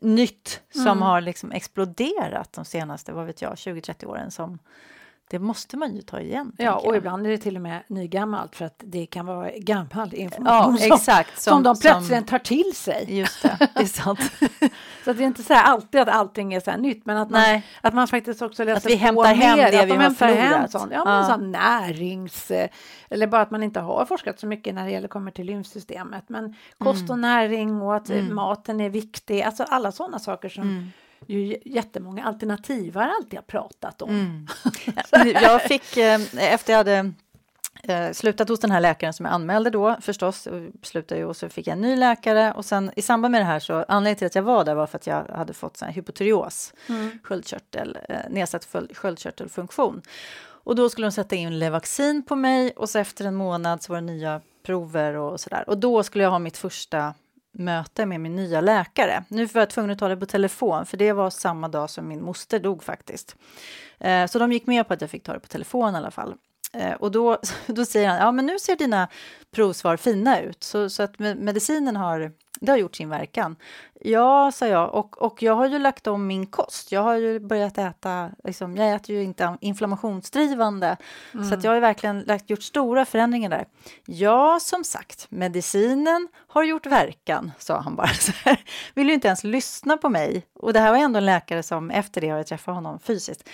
[0.00, 1.02] nytt som Mm.
[1.02, 4.58] har liksom exploderat de senaste, vad vet jag, 20-30 åren som
[5.30, 6.52] det måste man ju ta igen.
[6.58, 6.96] Ja, och jag.
[6.96, 10.78] ibland är det till och med nygammalt för att det kan vara gammal Ja, information
[10.78, 11.42] som, exakt.
[11.42, 13.04] som de plötsligt tar till sig.
[13.08, 14.20] Just det, det är sant.
[15.04, 17.16] Så att det är inte så här alltid att allting är så här nytt, men
[17.16, 17.66] att man, Nej.
[17.80, 20.14] att man faktiskt också läser vi på hämtar hem mer, det att vi har hem
[20.14, 20.70] förlorat.
[20.70, 20.92] sånt.
[20.92, 21.24] Ja, men Ja.
[21.28, 22.52] sån närings...
[23.10, 26.24] Eller bara att man inte har forskat så mycket när det gäller kommer till lymfsystemet.
[26.28, 28.34] Men kost och näring och att Mm.
[28.34, 30.90] maten är viktig, alltså alla sådana saker som Mm.
[31.26, 34.10] Ju jättemånga alternativ har alltid pratat om.
[34.10, 34.46] Mm.
[35.42, 37.12] jag fick, eh, efter jag hade
[37.82, 40.48] eh, slutat hos den här läkaren som jag anmälde då förstås,
[40.82, 43.44] slutade ju, och så fick jag en ny läkare och sen i samband med det
[43.44, 45.86] här så anledningen till att jag var där var för att jag hade fått sån
[45.86, 47.18] här hypotyreos, mm.
[47.22, 50.02] sköldkörtel, eh, nedsatt sköldkörtelfunktion.
[50.68, 53.92] Och då skulle de sätta in Levaxin på mig och så efter en månad så
[53.92, 55.64] var det nya prover och sådär.
[55.66, 57.14] Och då skulle jag ha mitt första
[57.58, 59.24] möte med min nya läkare.
[59.28, 62.08] Nu var jag tvungen att ta det på telefon, för det var samma dag som
[62.08, 63.36] min moster dog faktiskt.
[63.98, 66.10] Eh, så de gick med på att jag fick ta det på telefon i alla
[66.10, 66.34] fall.
[66.72, 69.08] Eh, och då, då säger han, ja men nu ser dina
[69.50, 73.56] provsvar fina ut, så, så att medicinen har, det har gjort sin verkan.
[74.00, 76.92] Ja, sa jag, och, och jag har ju lagt om min kost.
[76.92, 80.96] Jag har ju börjat äta, liksom, jag äter ju inte inflammationsdrivande,
[81.34, 81.48] mm.
[81.48, 83.66] så att jag har verkligen lagt, gjort stora förändringar där.
[84.06, 88.08] Ja, som sagt, medicinen har gjort verkan, sa han bara.
[88.18, 88.60] Så här.
[88.94, 90.46] Vill ju inte ens lyssna på mig.
[90.54, 93.48] Och det här var ändå en läkare som, efter det har jag träffat honom fysiskt,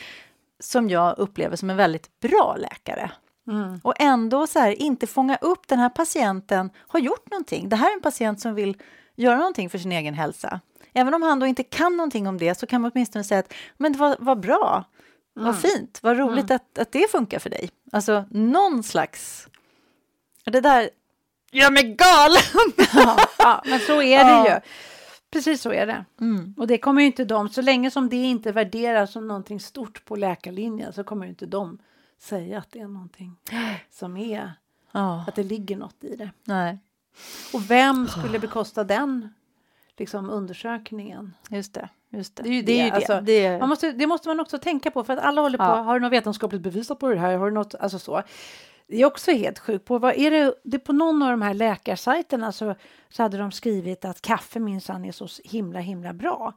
[0.61, 3.11] som jag upplever som en väldigt bra läkare.
[3.48, 3.80] Mm.
[3.83, 7.68] Och ändå så här, inte fånga upp den här patienten har gjort någonting.
[7.68, 8.76] Det här är en patient som vill
[9.16, 10.61] göra någonting för sin egen hälsa.
[10.92, 13.54] Även om han då inte kan någonting om det så kan man åtminstone säga att
[13.76, 14.85] men det var, var bra,
[15.37, 15.46] mm.
[15.46, 16.57] vad fint, vad roligt mm.
[16.57, 17.70] att, att det funkar för dig.
[17.92, 19.48] Alltså någon slags...
[20.44, 20.90] Det där
[21.52, 22.72] gör mig galen!
[22.94, 24.54] ja, ja, men så är det ja.
[24.54, 24.61] ju.
[25.30, 26.04] Precis så är det.
[26.20, 26.54] Mm.
[26.57, 30.04] Och det kommer ju inte de, så länge som det inte värderas som någonting stort
[30.04, 31.78] på läkarlinjen så kommer inte de
[32.24, 33.37] säga att det är någonting
[33.90, 34.52] som är,
[34.92, 35.24] ja.
[35.28, 36.30] att det ligger något i det.
[36.44, 36.78] Nej.
[37.52, 39.34] Och vem skulle bekosta den
[39.96, 41.34] liksom, undersökningen?
[41.50, 41.88] Just det.
[42.10, 42.42] Just det.
[42.42, 42.72] Det, är ju det.
[42.72, 43.58] det, är alltså, det.
[43.58, 45.82] Man måste, det måste man också tänka på, för att alla håller på, ja.
[45.82, 47.37] har du något vetenskapligt bevisat på det här?
[47.37, 48.22] Har du något, alltså så.
[48.87, 49.84] Det är också helt sjukt.
[49.84, 52.74] På, vad är det, det på någon av de här läkarsajterna så,
[53.08, 56.52] så hade de skrivit att kaffe minsann är så himla himla bra.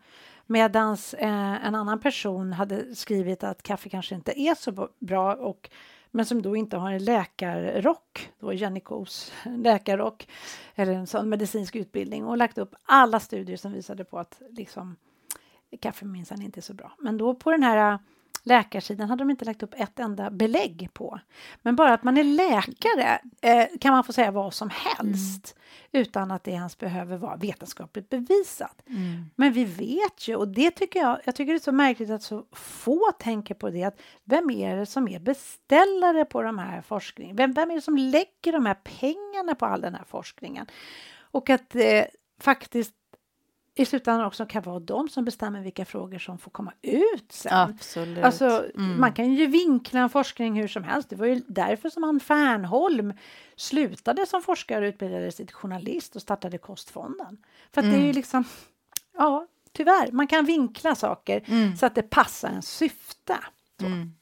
[0.48, 5.70] Medan eh, en annan person hade skrivit att kaffe kanske inte är så bra och
[6.12, 8.82] men som då inte har en läkarrock, då Jenny
[9.46, 10.28] läkarrock
[10.76, 14.96] eller en sån medicinsk utbildning och lagt upp alla studier som visade på att liksom,
[15.80, 16.92] kaffe minsann inte är så bra.
[17.00, 18.00] Men då på den här
[18.48, 21.20] Läkarsidan hade de inte lagt upp ett enda belägg på.
[21.62, 25.56] Men bara att man är läkare eh, kan man få säga vad som helst
[25.92, 26.02] mm.
[26.02, 28.82] utan att det ens behöver vara vetenskapligt bevisat.
[28.88, 29.26] Mm.
[29.36, 32.24] Men vi vet ju, och det tycker jag, jag tycker det är så märkligt att
[32.24, 36.82] så få tänker på det, att vem är det som är beställare på de här
[36.82, 37.36] forskningen?
[37.36, 40.66] Vem, vem är det som lägger de här pengarna på all den här forskningen?
[41.20, 42.04] Och att eh,
[42.40, 42.94] faktiskt
[43.78, 47.54] i slutändan också kan vara de som bestämmer vilka frågor som får komma ut sen.
[47.54, 48.24] Absolut.
[48.24, 49.00] Alltså, mm.
[49.00, 51.10] Man kan ju vinkla en forskning hur som helst.
[51.10, 53.13] Det var ju därför som han Fernholm
[53.56, 57.38] slutade som forskare och utbildade sig till journalist och startade Kostfonden.
[57.74, 57.94] För mm.
[57.94, 58.16] det är ju mm.
[58.16, 58.44] liksom,
[59.18, 61.78] ja, tyvärr, man kan vinkla saker mm.
[61.78, 63.38] så att det passar en syfte.
[63.82, 64.13] Mm.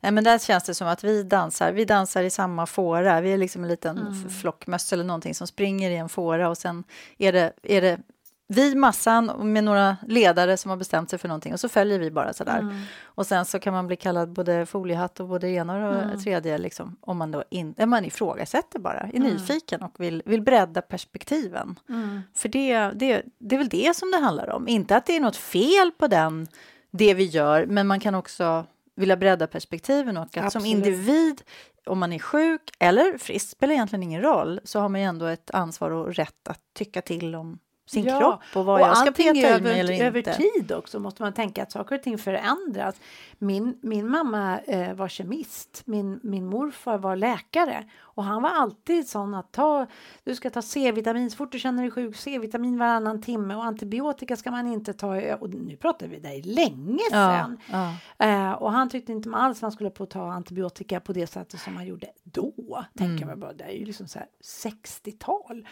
[0.00, 3.20] Nej, men där känns det som att vi dansar, vi dansar i samma fåra.
[3.20, 4.30] Vi är liksom en liten mm.
[4.30, 6.84] flockmöss eller någonting som springer i en fåra och sen
[7.18, 8.00] är det, är det
[8.50, 12.10] vi, massan, med några ledare som har bestämt sig för någonting och så följer vi
[12.10, 12.58] bara sådär.
[12.58, 12.80] Mm.
[13.04, 16.18] Och sen så kan man bli kallad både foliehatt och både ena och mm.
[16.18, 19.22] tredje, liksom, om man då in, man ifrågasätter bara, är mm.
[19.32, 21.78] nyfiken och vill, vill bredda perspektiven.
[21.88, 22.22] Mm.
[22.34, 25.20] För det, det, det är väl det som det handlar om, inte att det är
[25.20, 26.46] något fel på den,
[26.90, 30.52] det vi gör, men man kan också vilja bredda perspektiven och att Absolut.
[30.52, 31.42] som individ
[31.86, 35.26] om man är sjuk eller frisk spelar egentligen ingen roll, så har man ju ändå
[35.26, 37.58] ett ansvar och rätt att tycka till om
[37.88, 40.06] sin ja, kropp och vad och jag ska peta i mig eller inte.
[40.06, 42.94] Över tid också måste man tänka att saker och ting förändras.
[43.38, 49.08] Min, min mamma eh, var kemist, min, min morfar var läkare och han var alltid
[49.08, 49.86] sån att ta,
[50.24, 54.36] du ska ta C-vitamin så fort du känner dig sjuk, C-vitamin varannan timme och antibiotika
[54.36, 57.58] ska man inte ta, och nu pratar vi där länge sedan.
[57.70, 58.26] Ja, ja.
[58.26, 61.74] Eh, och han tyckte inte alls man skulle få ta antibiotika på det sättet som
[61.74, 62.84] man gjorde då.
[62.98, 63.28] Tänker mm.
[63.28, 64.18] jag bara, det är ju liksom så
[64.64, 65.66] 60-tal.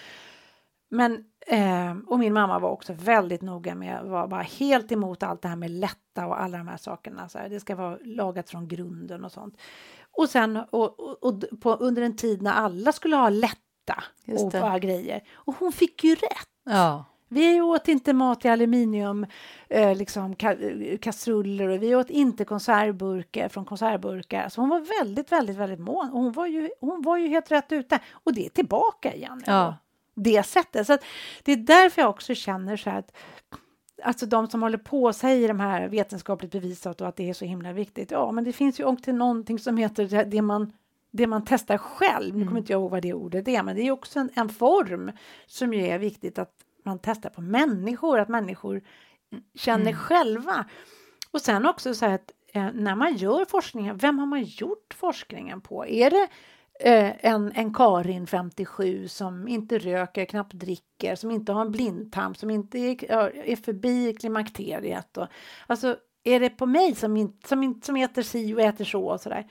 [0.88, 5.42] Men, eh, och min mamma var också väldigt noga med, var bara helt emot allt
[5.42, 7.28] det här med lätta och alla de här sakerna.
[7.28, 9.56] Så här, det ska vara lagat från grunden och sånt.
[10.10, 14.04] Och sen och, och, och på, under en tid när alla skulle ha lätta
[14.38, 15.22] och bara grejer.
[15.34, 16.48] Och hon fick ju rätt.
[16.64, 17.04] Ja.
[17.28, 19.26] Vi åt inte mat i aluminium,
[19.68, 20.54] eh, liksom ka
[21.00, 24.48] kastruller och vi åt inte konservburkar från konservburkar.
[24.48, 26.10] Så hon var väldigt, väldigt, väldigt mån.
[26.12, 27.98] Och hon var ju, hon var ju helt rätt ute.
[28.12, 29.42] Och det är tillbaka igen.
[29.46, 29.74] Ja
[30.16, 30.86] det sättet.
[30.86, 30.98] Så
[31.42, 33.16] det är därför jag också känner så att
[34.02, 37.34] Alltså de som håller på och säger de här vetenskapligt bevisat och att det är
[37.34, 38.10] så himla viktigt.
[38.10, 40.72] Ja, men det finns ju också någonting som heter det man,
[41.10, 42.34] det man testar själv.
[42.34, 42.56] Nu kommer mm.
[42.56, 45.12] inte jag ihåg vad det ordet är, men det är också en, en form
[45.46, 46.52] som ju är viktigt att
[46.84, 48.82] man testar på människor, att människor
[49.54, 49.96] känner Mm.
[49.96, 50.64] själva.
[51.30, 54.94] Och sen också så här att eh, när man gör forskningen, vem har man gjort
[54.94, 55.86] forskningen på?
[55.86, 56.28] Är det
[56.80, 62.34] eh, en, en Karin 57 som inte röker, knappt dricker, som inte har en blindtarm,
[62.34, 65.16] som inte är, är förbi klimakteriet?
[65.16, 65.26] Och,
[65.66, 69.06] alltså, är det på mig som, in, som, in, som äter si och äter så
[69.06, 69.46] och sådär?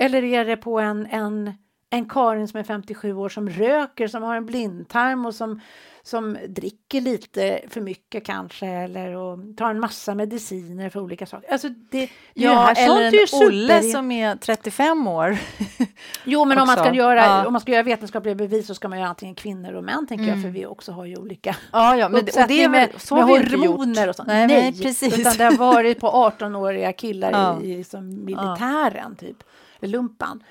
[0.00, 1.52] Eller är det på en, en,
[1.90, 5.60] en Karin som är 57 år som röker, som har en blindtarm och som,
[6.02, 11.52] som dricker lite för mycket kanske eller och tar en massa mediciner för olika saker.
[11.52, 15.38] Alltså det, det är Ja, är eller en Olle super- som är 35 år.
[16.24, 17.46] Jo, men om man, ska göra, Ja.
[17.46, 20.24] om man ska göra vetenskapliga bevis så ska man göra antingen kvinnor och män, tänker
[20.24, 20.42] jag, Mm.
[20.42, 23.14] för vi också har ju olika Ja, ja, men det, och det är med, så
[23.14, 24.26] med hormoner och sånt.
[24.28, 25.18] Nej, nej, precis.
[25.18, 27.60] Utan det har varit på 18-åriga killar Ja.
[27.62, 29.36] i, i liksom militären, typ,
[29.80, 30.42] lumpan.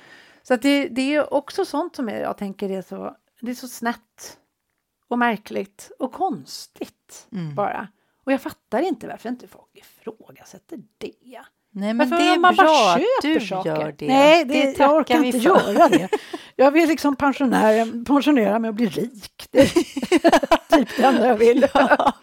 [0.48, 3.56] Så att det, det är också sånt som jag, jag tänker är så, det är
[3.56, 4.38] så snett
[5.08, 7.56] och märkligt och konstigt Mm.
[7.56, 7.88] bara.
[8.26, 11.12] Och jag fattar inte varför inte folk ifrågasätter det.
[11.72, 13.70] Nej, men Varför det är man bara bra att köper du saker?
[13.76, 14.08] gör det.
[14.08, 15.46] Nej, det, jag tackar orkar inte för.
[15.46, 16.10] göra det.
[16.56, 19.48] Jag vill liksom pensionera, pensionera mig och bli rik.
[19.52, 19.68] Det är
[20.78, 21.68] typ det enda jag vill.
[21.74, 22.14] Ja,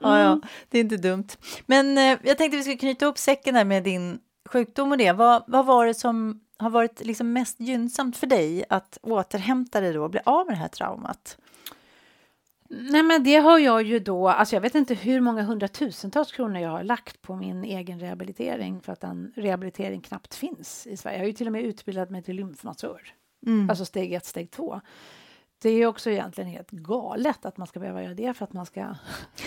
[0.00, 0.42] ja, Mm.
[0.68, 1.26] det är inte dumt.
[1.66, 5.12] Men eh, jag tänkte vi skulle knyta upp säcken här med din sjukdom och det.
[5.12, 9.92] Vad, vad var det som har varit liksom mest gynnsamt för dig att återhämta dig
[9.92, 11.38] då och bli av med det här traumat?
[12.68, 16.60] Nej, men det har jag ju då, alltså jag vet inte hur många hundratusentals kronor
[16.60, 21.16] jag har lagt på min egen rehabilitering för att en rehabilitering knappt finns i Sverige.
[21.16, 23.14] Jag har ju till och med utbildat mig till lymfmassör,
[23.46, 23.70] Mm.
[23.70, 24.80] alltså steg ett, steg två.
[25.62, 28.52] Det är ju också egentligen helt galet att man ska behöva göra det för att
[28.52, 28.94] man ska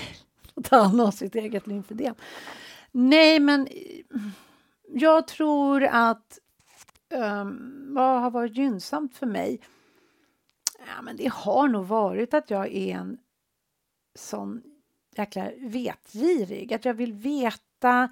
[0.63, 2.15] ta hand om sitt eget lymfödem.
[2.91, 3.67] Nej, men
[4.93, 6.39] jag tror att
[7.09, 9.61] um, vad har varit gynnsamt för mig?
[10.79, 13.17] Ja, men det har nog varit att jag är en
[14.15, 14.63] sån
[15.15, 16.73] jäkla vetgirig.
[16.73, 18.09] Att jag vill veta.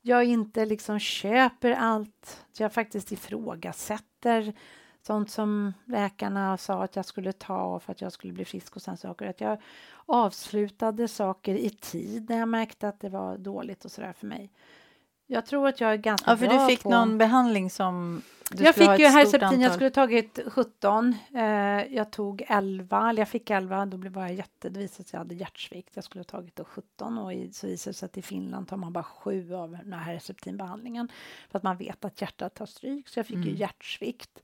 [0.00, 2.46] Jag inte liksom köper allt.
[2.58, 4.54] Jag faktiskt ifrågasätter
[5.06, 8.82] sånt som läkarna sa att jag skulle ta för att jag skulle bli frisk och
[8.82, 9.26] sen saker.
[9.26, 9.60] Att jag
[10.06, 14.52] avslutade saker i tid när jag märkte att det var dåligt och sådär för mig.
[15.34, 16.90] Jag tror att jag är ganska Ja, för bra du fick på...
[16.90, 21.16] någon behandling som du jag fick ju herceptin, jag skulle tagit 17.
[21.34, 21.42] Eh,
[21.94, 25.12] jag tog 11, eller jag fick 11, då blev jag jätte, det visade sig att
[25.12, 25.90] jag hade hjärtsvikt.
[25.94, 28.68] Jag skulle ha tagit då 17 och i, så visade det sig att i Finland
[28.68, 31.08] tar man bara 7 av den här herceptinbehandlingen
[31.50, 33.08] för att man vet att hjärtat tar stryk.
[33.08, 33.56] Så jag fick ju Mm.
[33.56, 34.42] hjärtsvikt.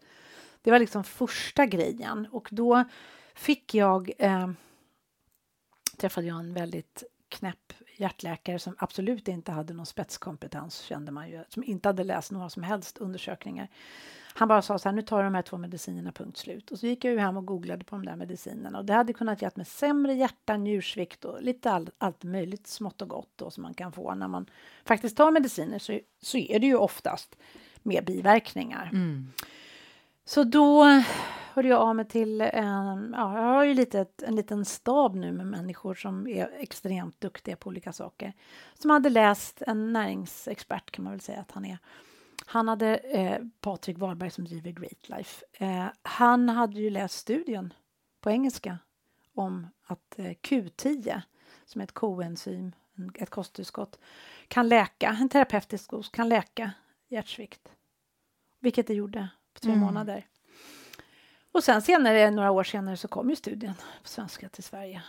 [0.62, 2.84] Det var liksom första grejen och då
[3.34, 4.50] fick jag eh,
[5.96, 11.44] träffade jag en väldigt knäpp hjärtläkare som absolut inte hade någon spetskompetens, kände man ju,
[11.48, 13.68] som inte hade läst några som helst undersökningar.
[14.34, 16.70] Han bara sa så här, nu tar du de här två medicinerna, punkt slut.
[16.70, 19.12] Och så gick jag ju hem och googlade på de där medicinerna och det hade
[19.12, 23.50] kunnat gett mig sämre hjärta, njursvikt och lite all, allt möjligt smått och gott då
[23.50, 24.46] som man kan få när man
[24.84, 27.36] faktiskt tar mediciner så, så är det ju oftast
[27.82, 28.90] med biverkningar.
[28.92, 29.32] Mm.
[30.24, 31.02] Så då
[31.54, 35.32] hörde jag av mig till en, ja, jag har ju lite, en liten stab nu
[35.32, 38.32] med människor som är extremt duktiga på olika saker.
[38.74, 41.78] Som hade läst, en näringsexpert kan man väl säga att han är.
[42.46, 47.72] Han hade, eh, Patrik Wahlberg som driver Great Life, eh, han hade ju läst studien
[48.20, 48.78] på engelska
[49.34, 51.22] om att eh, Q10,
[51.64, 53.98] som är ett koenzym, en- ett kosttillskott,
[54.48, 56.70] kan läka, en terapeutisk dos kan läka
[57.08, 57.68] hjärtsvikt.
[58.60, 59.84] Vilket det gjorde på tre Mm.
[59.84, 60.26] månader.
[61.52, 65.02] Och sen senare, några år senare, så kom ju studien på svenska till Sverige.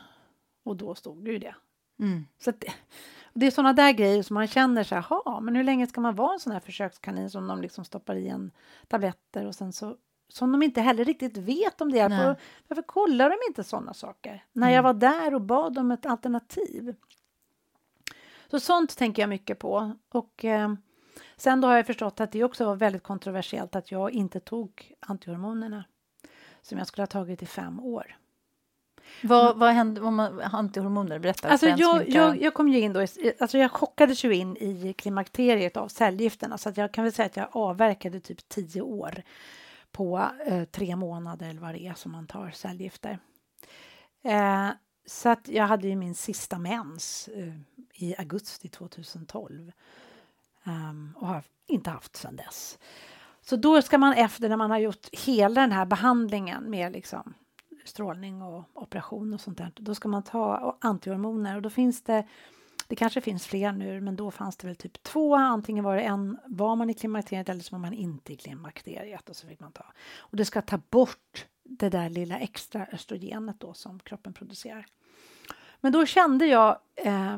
[0.63, 1.55] Och då stod det ju det.
[1.99, 2.25] Mm.
[2.39, 2.71] Så det,
[3.33, 6.01] det är sådana där grejer som man känner så här, "Ha, men hur länge ska
[6.01, 8.51] man vara en sån här försökskanin som de liksom stoppar i en
[8.87, 12.09] tabletter och sen så som de inte heller riktigt vet om det är.
[12.09, 12.35] Nej.
[12.67, 14.45] Varför, kollar de inte sådana saker?
[14.53, 14.83] När jag Mm.
[14.83, 16.95] var där och bad om ett alternativ.
[18.51, 19.91] Så sånt tänker jag mycket på.
[20.09, 20.73] Och eh,
[21.37, 24.93] sen då har jag förstått att det också var väldigt kontroversiellt att jag inte tog
[24.99, 25.83] antihormonerna
[26.61, 28.17] som jag skulle ha tagit i fem år.
[29.23, 31.19] Vad, vad hände om man antihormoner?
[31.19, 31.49] Berätta.
[31.49, 32.99] Alltså jag, jag, jag kom ju in då,
[33.39, 37.25] alltså jag chockades ju in i klimakteriet av cellgifterna så att jag kan väl säga
[37.25, 39.23] att jag avverkade typ tio år
[39.91, 43.19] på eh, tre månader eller vad det är som man tar cellgifter.
[44.23, 44.69] Eh,
[45.05, 47.53] så att jag hade ju min sista mens eh,
[47.93, 49.71] i augusti 2012
[50.63, 52.79] Ehm, och har inte haft sedan dess.
[53.51, 57.33] Så då ska man efter när man har gjort hela den här behandlingen med liksom
[57.85, 62.27] strålning och operation och sånt där, då ska man ta antihormoner och då finns det
[62.87, 65.35] det kanske finns fler nu, men då fanns det väl typ två.
[65.35, 69.29] Antingen var det en, var man i klimakteriet eller så var man inte i klimakteriet
[69.29, 69.85] och så fick man ta.
[70.17, 74.85] Och det ska ta bort det där lilla extra östrogenet då som kroppen producerar.
[75.81, 77.37] Men då kände jag eh,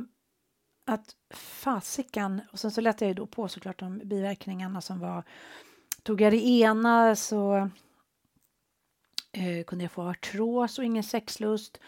[0.85, 5.23] att fasiken, och sen så lät jag ju då på såklart de biverkningarna som var,
[6.03, 7.69] tog jag det ena så
[9.31, 11.79] eh, kunde jag få artros och ingen sexlust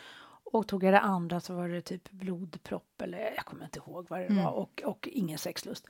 [0.44, 4.06] och tog jag det andra så var det typ blodpropp eller jag kommer inte ihåg
[4.10, 4.44] vad det mm.
[4.44, 5.86] var och, och ingen sexlust.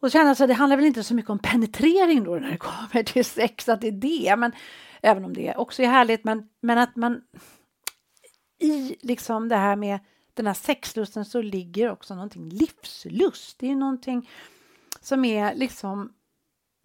[0.00, 3.02] Och kände att det handlar väl inte så mycket om penetrering då när det kommer
[3.02, 4.52] till sex, att det är det, men
[5.02, 7.22] även om det också är härligt, men, men att man
[8.58, 9.98] i liksom det här med
[10.34, 13.58] den här sexlusten så ligger också någonting livslust.
[13.58, 14.30] Det är någonting
[15.00, 16.12] som är liksom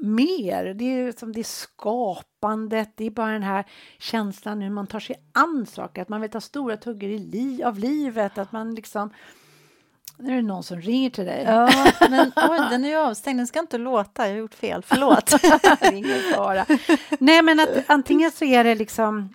[0.03, 0.73] mer.
[0.73, 3.65] Det är, som det är skapandet, det är bara den här
[3.99, 7.63] känslan hur man tar sig an saker, att man vill ta stora tuggor i li
[7.63, 9.09] av livet, att man liksom
[10.17, 11.43] nu är det någon som ringer till dig.
[11.47, 13.39] Ja, men oj, den är ju avstängd.
[13.39, 14.23] Den ska inte låta.
[14.23, 14.83] Jag har gjort fel.
[14.85, 15.29] Förlåt.
[16.35, 16.65] Fara.
[17.19, 19.33] Nej, men att antingen så är det liksom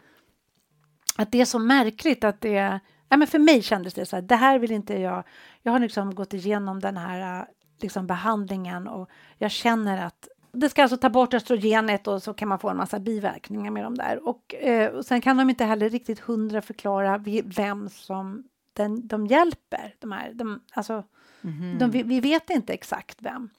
[1.16, 2.80] att det är så märkligt att det är...
[3.08, 5.24] Ja, men för mig kändes det så här, det här vill inte jag...
[5.62, 7.46] Jag har liksom gått igenom den här
[7.80, 9.08] liksom behandlingen och
[9.38, 10.28] jag känner att
[10.58, 13.84] det ska alltså ta bort östrogenet och så kan man få en massa biverkningar med
[13.84, 14.28] de där.
[14.28, 19.26] Och, eh, och sen kan de inte heller riktigt hundra förklara vem som den, de
[19.26, 19.94] hjälper.
[19.98, 21.04] De här, de, alltså,
[21.42, 21.78] mm.
[21.78, 23.50] de, vi, vi, vet inte exakt vem.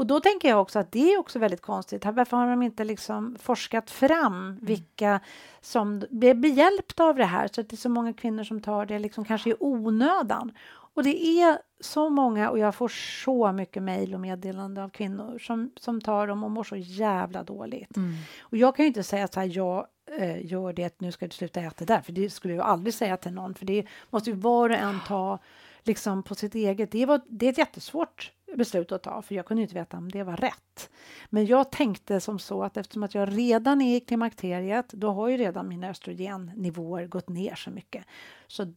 [0.00, 2.04] Och då tänker jag också att det är också väldigt konstigt.
[2.04, 4.58] Varför har de inte liksom forskat fram mm.
[4.62, 5.20] vilka
[5.60, 8.86] som blir behjälpta av det här så att det är så många kvinnor som tar
[8.86, 10.52] det liksom kanske i onödan.
[10.94, 12.88] Och det är så många och jag får
[13.24, 17.42] så mycket mejl och meddelande av kvinnor som, som tar dem och mår så jävla
[17.42, 17.96] dåligt.
[17.96, 18.14] Mm.
[18.40, 19.86] Och jag kan ju inte säga så här, jag
[20.18, 22.94] eh, gör det, nu ska du sluta äta det där, för det skulle jag aldrig
[22.94, 25.38] säga till någon, för det måste ju var och en ta
[25.82, 26.90] liksom på sitt eget.
[26.90, 30.10] Det, var, det är ett jättesvårt beslut att ta, för jag kunde inte veta om
[30.10, 30.90] det var rätt.
[31.30, 35.28] Men jag tänkte som så att eftersom att jag redan är i klimakteriet, då har
[35.28, 38.04] ju redan mina östrogennivåer gått ner så mycket.
[38.46, 38.74] Så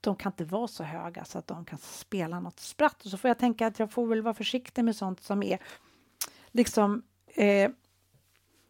[0.00, 3.04] de kan inte vara så höga så att de kan spela något spratt.
[3.04, 5.58] Och så får jag tänka att jag får väl vara försiktig med sånt som är
[6.52, 7.70] liksom eh,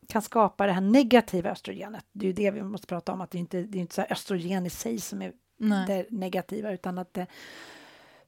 [0.09, 2.05] kan skapa det här negativa östrogenet.
[2.13, 3.95] Det är ju det vi måste prata om, att det är inte det är inte
[3.95, 5.87] så östrogen i sig som är Nej.
[5.87, 7.27] det negativa, utan att det,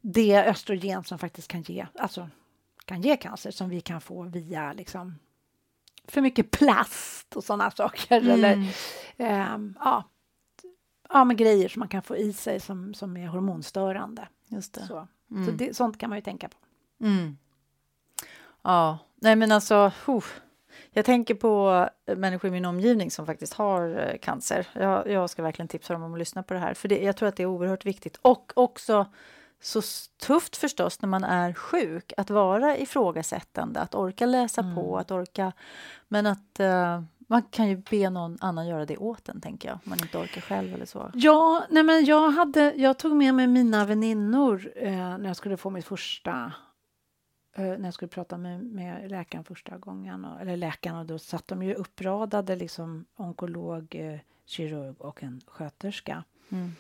[0.01, 2.29] det är östrogen som faktiskt kan ge, alltså,
[2.85, 5.19] kan ge cancer, som vi kan få via liksom,
[6.09, 8.21] för mycket plast och sådana saker.
[8.21, 8.31] Mm.
[8.31, 8.55] Eller,
[9.55, 10.05] um, ja,
[11.13, 14.29] ja, men grejer som man kan få i sig som, som är hormonstörande.
[14.49, 14.87] Just det.
[14.87, 15.47] Så, mm.
[15.47, 16.57] så det, sånt kan man ju tänka på.
[17.05, 17.37] Mm.
[18.63, 19.93] Ja, nej men alltså...
[20.09, 20.25] Uh.
[20.91, 24.67] Jag tänker på människor i min omgivning som faktiskt har eh, cancer.
[24.73, 27.17] Jag, jag ska verkligen tipsa dem om att lyssna på det här, för det, jag
[27.17, 28.19] tror att det är oerhört viktigt.
[28.23, 29.07] Och också
[29.61, 29.83] så
[30.27, 34.75] tufft förstås när man är sjuk att vara ifrågasättande, att orka läsa mm.
[34.75, 35.53] på, att orka...
[36.09, 37.03] Men att uh,
[37.33, 40.19] man kan ju be någon annan göra det åt en, tänker jag, om man inte
[40.19, 41.11] orkar själv eller så.
[41.15, 45.57] Ja, nej men jag, hade, jag tog med mig mina väninnor eh, när jag skulle
[45.57, 46.53] få mitt första
[47.57, 51.19] eh, när jag skulle prata med, med läkaren första gången, och, eller läkaren, och då
[51.19, 56.25] satt de ju uppradade, liksom onkolog, eh, kirurg och en sköterska.
[56.49, 56.73] Mm.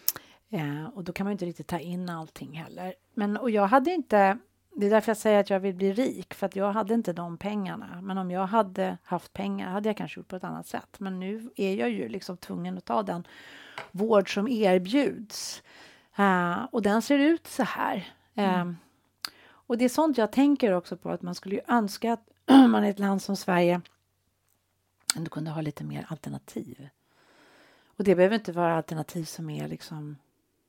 [0.50, 2.94] Eh, och då kan man inte riktigt ta in allting heller.
[3.14, 4.38] Men, och jag hade inte
[4.75, 7.12] det är därför jag säger att jag vill bli rik, för att jag hade inte
[7.12, 8.01] de pengarna.
[8.03, 11.01] Men om jag hade haft pengar hade jag kanske gjort på ett annat sätt.
[11.01, 13.27] Men nu är jag ju liksom tvungen att ta den
[13.91, 15.62] vård som erbjuds.
[16.18, 18.14] Uh, och den ser ut så här.
[18.35, 18.68] Mm.
[18.68, 18.75] Uh,
[19.45, 22.29] och det är sånt jag tänker också på, att man skulle ju önska att
[22.68, 23.81] man i ett land som Sverige
[25.16, 26.89] ändå kunde ha lite mer alternativ.
[27.97, 30.16] Och det behöver inte vara alternativ som är liksom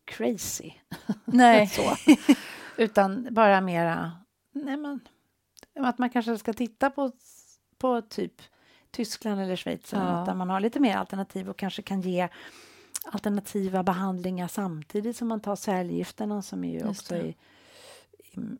[0.05, 0.71] crazy.
[1.25, 1.67] Nej.
[1.67, 1.95] så.
[2.77, 4.11] Utan bara mera...
[4.51, 4.99] Nej men,
[5.75, 7.11] att man kanske ska titta på,
[7.77, 8.41] på typ
[8.91, 10.23] Tyskland eller Schweiz ja.
[10.25, 12.29] där man har lite mer alternativ och kanske kan ge
[13.05, 17.35] alternativa behandlingar samtidigt som man tar cellgifterna som är ju också är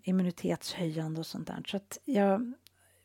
[0.04, 1.64] immunitetshöjande och sånt där.
[1.68, 2.54] Så att jag,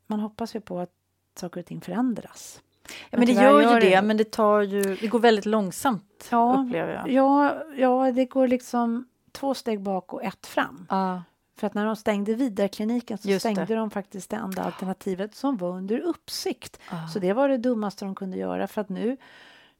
[0.06, 0.92] man hoppas ju på att
[1.40, 2.62] saker och ting förändras.
[3.10, 6.28] Ja, men det gör ju det, det, men det tar ju, det går väldigt långsamt
[6.30, 7.10] ja, upplever jag.
[7.10, 10.86] Ja, ja, det går liksom två steg bak och ett fram.
[10.92, 11.20] Uh.
[11.56, 13.74] För att när de stängde Vidarkliniken så Just stängde det.
[13.74, 16.80] de faktiskt det enda alternativet som var under uppsikt.
[16.92, 17.08] Uh.
[17.08, 19.16] Så det var det dummaste de kunde göra för att nu,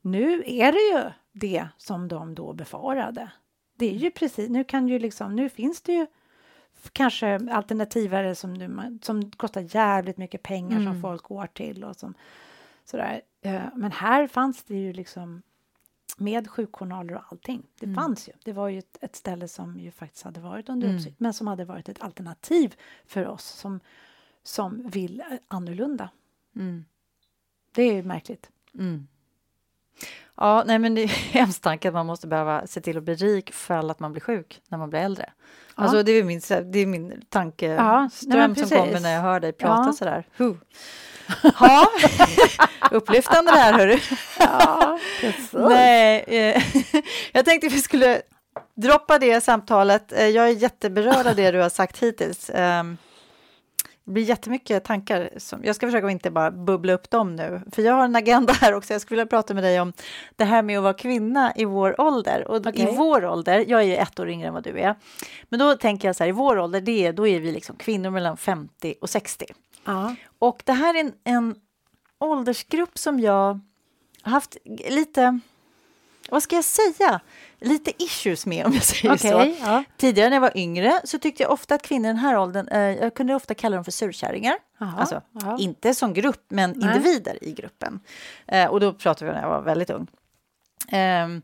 [0.01, 3.31] nu är det ju det som de då befarade.
[3.77, 6.07] Det är ju precis, nu kan ju liksom, nu finns det ju
[6.93, 10.93] kanske alternativare som, som kostar jävligt mycket pengar mm.
[10.93, 12.15] som folk går till och som
[12.85, 13.21] sådär.
[13.43, 15.43] Eh, men här fanns det ju liksom
[16.21, 17.63] med sjukjournaler och allting.
[17.79, 17.95] Det mm.
[17.95, 18.33] fanns ju.
[18.45, 20.97] Det var ju ett, ett, ställe som ju faktiskt hade varit under mm.
[20.97, 22.75] uppsikt men som hade varit ett alternativ
[23.07, 23.81] för oss som,
[24.43, 26.11] som vill annorlunda.
[26.57, 26.85] Mm.
[27.73, 28.51] Det är ju märkligt.
[28.75, 29.07] Mm.
[30.37, 33.15] Ja, nej men det är hemskt tanke att man måste behöva se till att bli
[33.15, 35.31] rik för att man blir sjuk när man blir äldre.
[35.77, 35.83] Ja.
[35.83, 36.41] Alltså det är min,
[36.73, 39.93] det är min tankeström ja, som kommer när jag hör dig prata ja.
[39.93, 40.25] sådär.
[40.37, 40.55] Huh.
[41.61, 41.89] Ja,
[42.91, 43.99] upplyftande det här hörru.
[44.39, 44.99] Ja,
[45.53, 46.63] Nej, eh,
[47.33, 48.23] jag tänkte vi skulle
[48.75, 50.13] droppa det samtalet.
[50.13, 52.51] Eh, jag är jätteberörd av det du har sagt hittills.
[52.55, 52.97] Ehm,
[54.09, 55.31] det blir jättemycket tankar.
[55.37, 58.53] Som, jag ska försöka inte bara bubbla upp dem nu, för jag har en agenda
[58.53, 58.93] här också.
[58.93, 59.93] Jag skulle vilja prata med dig om
[60.37, 62.49] det här med att vara kvinna i vår ålder.
[62.49, 62.83] Och okay.
[62.83, 64.95] i vår ålder, jag är ett år yngre än vad du är,
[65.49, 67.77] men då tänker jag så här, i vår ålder, det är, då är vi liksom
[67.77, 69.47] kvinnor mellan 50 och 60.
[69.85, 70.15] Ja.
[70.39, 71.55] Och det här är en, en
[72.19, 73.61] åldersgrupp som jag
[74.23, 74.57] har haft
[74.89, 75.41] lite,
[76.29, 77.21] vad ska jag säga?
[77.61, 79.57] lite issues med om jag säger okay, så.
[79.61, 79.85] Ja.
[79.97, 82.69] Tidigare när jag var yngre så tyckte jag ofta att kvinnor i den här åldern,
[82.69, 84.55] eh, jag kunde ofta kalla dem för surkärringar.
[84.81, 85.59] Aha, alltså, aha.
[85.59, 86.89] inte som grupp, men Nej.
[86.89, 88.01] individer i gruppen.
[88.47, 90.07] Eh, och då pratar vi när jag var väldigt ung.
[90.89, 91.43] Ehm,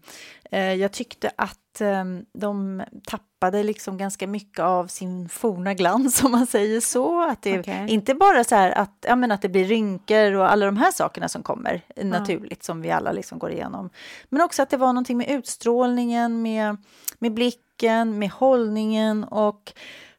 [0.51, 6.31] eh, jag tyckte att ehm, de tappade liksom ganska mycket av sin forna glans, om
[6.31, 7.29] man säger så.
[7.29, 7.89] Att det okay.
[7.89, 11.29] Inte bara så att, ja, men att det blir rynkor och alla de här sakerna
[11.29, 12.05] som kommer ja.
[12.05, 13.91] naturligt, som vi alla liksom går igenom.
[14.29, 16.77] Men också att det var någonting med utstrålningen, med,
[17.19, 19.73] med blicken, med hållningen och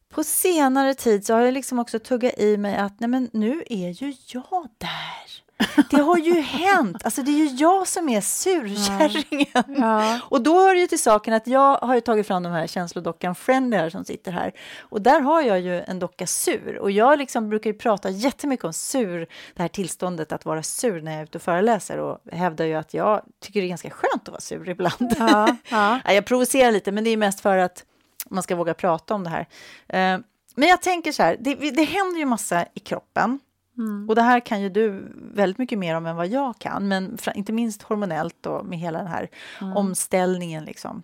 [0.09, 3.63] på senare tid så har jag liksom också tuggat i mig att nej men nu
[3.69, 5.44] är ju jag där.
[5.89, 7.05] Det har ju hänt.
[7.05, 9.75] Alltså det är ju jag som är surkärringen.
[9.81, 10.19] Ja.
[10.23, 13.35] Och då hör ju till saken att jag har ju tagit fram de här känslodockan
[13.35, 14.51] Friendly här som sitter här.
[14.79, 16.77] Och där har jag ju en docka sur.
[16.77, 19.19] Och jag liksom brukar ju prata jättemycket om sur,
[19.53, 22.73] det här tillståndet att vara sur när jag är ute och föreläser och hävdar ju
[22.73, 25.15] att jag tycker det är ganska skönt att vara sur ibland.
[25.19, 25.55] Ja.
[25.69, 25.99] Ja.
[26.13, 27.83] jag provocerar lite, men det är mest för att
[28.29, 29.47] man ska våga prata om det här.
[29.87, 30.19] Eh,
[30.55, 33.39] men jag tänker så här, det, det händer ju massa i kroppen.
[33.77, 34.09] Mm.
[34.09, 37.17] Och det här kan ju du väldigt mycket mer om än vad jag kan, men
[37.35, 39.29] inte minst hormonellt och med hela den här
[39.61, 39.77] mm.
[39.77, 41.03] omställningen liksom,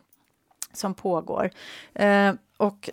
[0.73, 1.49] som pågår.
[1.93, 2.89] Eh, och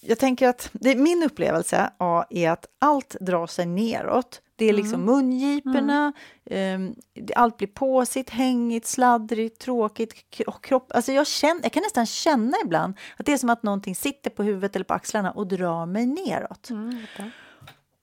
[0.00, 4.40] jag tänker att det, min upplevelse ja, är att allt drar sig neråt.
[4.56, 5.14] Det är liksom mm.
[5.14, 6.12] mungiporna,
[6.44, 6.94] mm.
[7.14, 10.30] eh, allt blir påsigt, hängigt, sladdrigt, tråkigt.
[10.62, 13.94] Kropp, alltså jag, känner, jag kan nästan känna ibland att det är som att någonting
[13.94, 16.70] sitter på huvudet eller på axlarna och drar mig neråt.
[16.70, 17.06] Mm.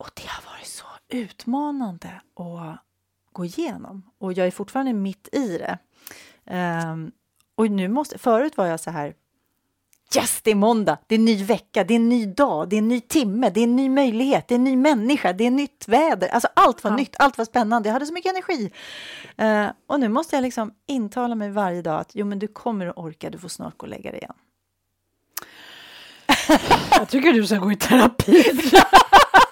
[0.03, 2.79] Och det har varit så utmanande att
[3.31, 4.03] gå igenom.
[4.17, 5.77] Och jag är fortfarande mitt i det.
[6.91, 7.11] Um,
[7.55, 9.13] och nu måste, förut var jag så här
[10.15, 12.75] Yes, det är måndag, det är en ny vecka, det är en ny dag, det
[12.75, 15.43] är en ny timme, det är en ny möjlighet, det är en ny människa, det
[15.43, 16.27] är nytt väder.
[16.27, 16.97] Alltså allt var ja.
[16.97, 18.71] nytt, allt var spännande, jag hade så mycket energi.
[19.41, 22.87] Uh, och nu måste jag liksom intala mig varje dag att jo, men du kommer
[22.87, 24.35] att orka, du får snart gå och lägga dig igen.
[26.91, 28.43] jag tycker du ska gå i terapi.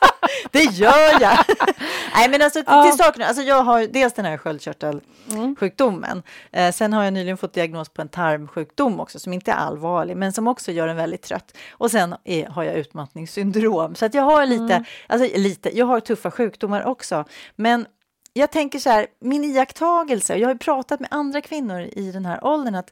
[0.51, 1.37] det gör jag!
[2.15, 2.83] Nej, men alltså, ja.
[2.83, 6.23] till saken, alltså jag har dels den här sköldkörtelsjukdomen.
[6.51, 6.67] Mm.
[6.67, 10.17] Eh, sen har jag nyligen fått diagnos på en tarmsjukdom också som inte är allvarlig,
[10.17, 11.57] men som också gör en väldigt trött.
[11.71, 14.83] Och sen är, har jag utmattningssyndrom, så att jag har lite, mm.
[15.07, 17.25] alltså lite, jag har tuffa sjukdomar också.
[17.55, 17.85] Men
[18.33, 22.45] jag tänker så här, min iakttagelse, jag har pratat med andra kvinnor i den här
[22.45, 22.91] åldern, att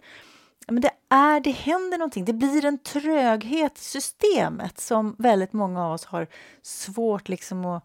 [0.67, 2.25] men det, är, det händer någonting.
[2.25, 6.27] Det blir en tröghet i systemet som väldigt många av oss har
[6.61, 7.83] svårt liksom att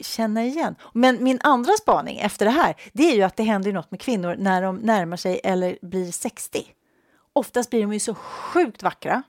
[0.00, 0.74] känna igen.
[0.92, 4.00] Men min andra spaning efter det här, det är ju att det händer något med
[4.00, 6.64] kvinnor när de närmar sig eller blir 60.
[7.32, 9.22] Oftast blir de ju så sjukt vackra.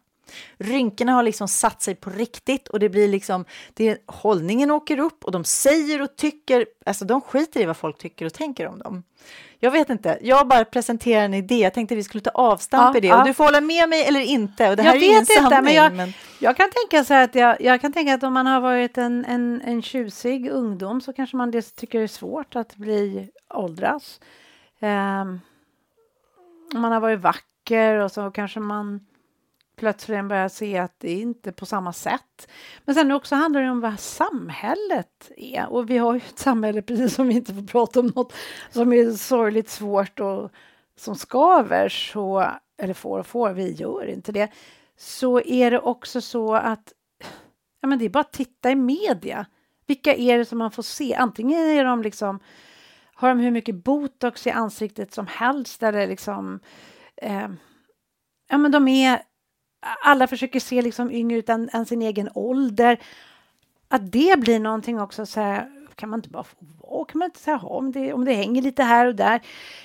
[0.58, 5.26] Rynkorna har liksom satt sig på riktigt och det blir liksom, det, hållningen åker upp
[5.26, 8.80] och de säger och tycker, alltså de skiter i vad folk tycker och tänker om
[8.80, 9.04] dem.
[9.62, 11.56] Jag vet inte, jag bara presenterar en idé.
[11.56, 13.08] Jag tänkte att vi skulle ta avstamp ja, i det.
[13.08, 13.20] Ja.
[13.20, 14.70] Och du får hålla med mig eller inte.
[14.70, 17.36] Och det här jag är vet inte, men, jag, men jag, kan tänka så att
[17.36, 21.14] jag, jag, kan tänka att om man har varit en, en, en tjusig ungdom så
[21.14, 24.20] kanske man det tycker det är svårt att bli åldras.
[24.80, 25.42] Um,
[26.74, 29.00] om man har varit vacker och så kanske man
[29.80, 32.48] plötsligt börjar se att det inte är på samma sätt.
[32.86, 35.70] Men sen också handlar det om vad samhället är.
[35.70, 38.34] Och vi har ju ett samhälle, precis som vi inte får prata om något
[38.70, 40.52] som är sorgligt svårt och
[40.96, 44.52] som skaver, så, eller får och får, vi gör inte det.
[44.98, 46.94] Så är det också så att
[47.82, 49.46] ja, men det är bara att titta i media.
[49.88, 51.16] Vilka är det som man får se?
[51.16, 52.40] Antingen är de liksom
[53.14, 56.60] har de hur mycket botox i ansiktet som helst eller liksom
[57.18, 57.48] eh,
[58.50, 59.22] ja, men de är
[59.80, 63.00] alla försöker se liksom yngre ut än, än, sin egen ålder.
[63.88, 67.06] Att det blir någonting också så här, kan man inte bara få vara?
[67.06, 69.42] Kan man inte säga om det, om det hänger lite här och där?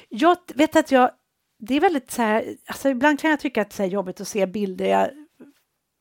[0.09, 1.11] Jag vet att jag,
[1.59, 4.29] det är väldigt så här, alltså ibland kan jag tycka att det är jobbigt att
[4.29, 4.87] se bilder.
[4.87, 5.11] Jag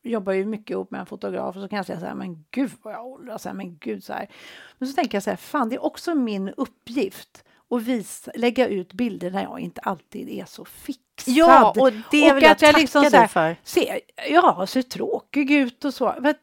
[0.04, 2.46] jobbar ju mycket ihop med en fotograf och så kan jag säga så här, men
[2.52, 4.30] gud vad jag åldras, men gud så här.
[4.78, 7.44] Men så tänker jag så här, fan det är också min uppgift
[7.74, 11.34] och visa, lägga ut bilder när jag inte alltid är så fixad.
[11.36, 13.56] Ja, och det Och vill jag att jag liksom dig för.
[13.64, 16.16] Se, ja, ser tråkig ut och så.
[16.20, 16.34] Men,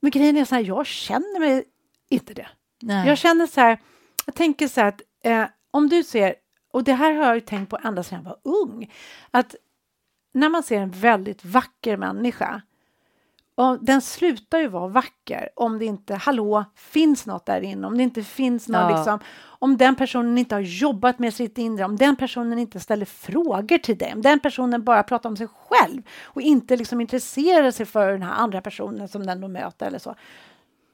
[0.00, 1.64] men grejen är så här, jag känner mig
[2.10, 2.48] inte det.
[2.82, 3.08] Nej.
[3.08, 3.78] Jag känner så här,
[4.26, 6.34] jag tänker så här att eh, om du ser,
[6.72, 8.92] och det här har jag tänkt på ända sedan jag var ung,
[9.30, 9.54] att
[10.34, 12.62] när man ser en väldigt vacker människa
[13.58, 17.96] och den slutar ju vara vacker om det inte, hallå, finns något där inne, om
[17.96, 18.96] det inte finns något Ja.
[18.96, 23.04] liksom, om den personen inte har jobbat med sitt inre, om den personen inte ställer
[23.06, 27.70] frågor till dig, om den personen bara pratar om sig själv och inte liksom intresserar
[27.70, 30.14] sig för den här andra personen som den då möter eller så.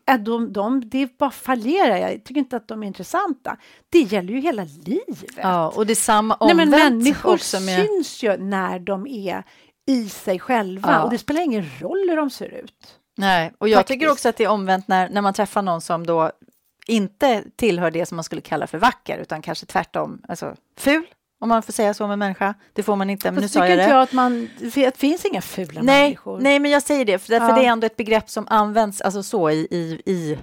[0.09, 1.97] Äh, de, de, det bara fallerar.
[1.97, 3.57] Jag tycker inte att de är intressanta.
[3.89, 5.39] Det gäller ju hela livet.
[5.43, 7.87] Ja, och det är samma Nej, omvänt men människor också med...
[7.87, 9.45] syns ju när de är
[9.87, 11.03] i sig själva Ja.
[11.03, 12.99] och det spelar ingen roll hur de ser ut.
[13.17, 14.13] Nej, och jag tycker Faktiskt.
[14.19, 16.31] också att det är omvänt när, när man träffar någon som då
[16.87, 21.05] inte tillhör det som man skulle kalla för vacker, utan kanske tvärtom, alltså ful,
[21.41, 22.55] om man får säga så med människa.
[22.73, 23.91] Det får man inte, men nu sa tycker jag inte det.
[23.95, 26.41] jag att man, det finns inga fula Nej, människor.
[26.41, 27.41] nej, men jag säger det, för, Ja.
[27.55, 29.55] det är ändå ett begrepp som används alltså så i...
[29.71, 30.39] i, i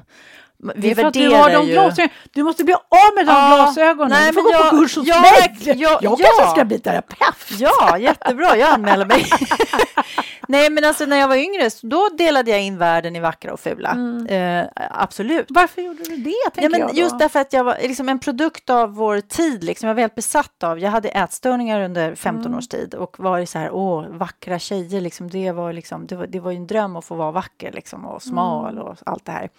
[0.76, 1.72] vi för att du har de ju...
[1.74, 2.10] glasögonen.
[2.34, 4.10] Du måste bli av med de Ja, glasögonen.
[4.10, 5.58] nej, du får gå på jag- kurs hos jag- mig.
[5.62, 6.10] jag- jag ja.
[6.20, 7.60] kanske ska bli terapeut.
[7.60, 9.26] Ja, jättebra, jag anmäler mig.
[10.48, 13.54] Nej, men alltså när jag var yngre, så då delade jag in världen i vackra
[13.54, 13.98] och fula.
[14.30, 15.46] Eh, absolut.
[15.50, 16.96] Varför gjorde du det, Ja, men jag då?
[16.96, 19.64] just därför att jag var liksom en produkt av vår tid.
[19.64, 20.80] Liksom, jag var helt besatt av.
[20.80, 22.58] Jag hade ätstörningar under 15 Mm.
[22.58, 25.02] års tid och var så här, åh, vackra tjejer.
[25.02, 27.72] Liksom, det, var liksom, det, var, det var ju en dröm att få vara vacker
[27.72, 28.84] liksom, och smal Mm.
[28.84, 29.50] och allt det här.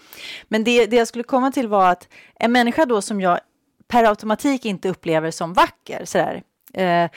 [0.49, 3.41] Men det, det jag skulle komma till var att en människa då som jag
[3.89, 6.43] per automatik inte upplever som vacker, så där,
[6.75, 7.11] eh,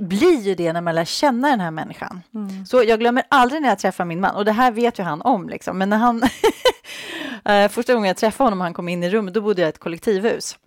[0.00, 2.22] blir ju det när man lär känna den här människan.
[2.34, 2.66] Mm.
[2.66, 5.22] Så jag glömmer aldrig när jag träffar min man, och det här vet ju han
[5.22, 5.78] om, liksom.
[5.78, 6.22] men när han
[7.44, 9.70] Eh, första gången jag träffade honom, han kom in i rummet, då bodde jag i
[9.70, 10.58] ett kollektivhus.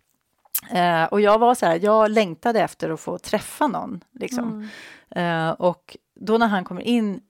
[0.72, 4.04] Eh, och jag var så här, jag längtade efter att få träffa någon.
[4.20, 4.70] Liksom.
[5.16, 5.48] Mm.
[5.50, 7.22] Eh, och då när han kommer in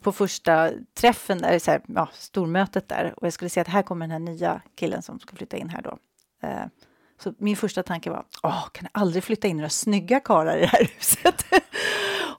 [0.00, 3.82] på första träffen, där, så här, ja, stormötet där, och jag skulle säga att här
[3.82, 5.98] kommer den här nya killen som ska flytta in här då.
[6.42, 6.66] Eh,
[7.22, 10.60] så min första tanke var, åh, kan jag aldrig flytta in några snygga karlar i
[10.60, 11.44] det här huset?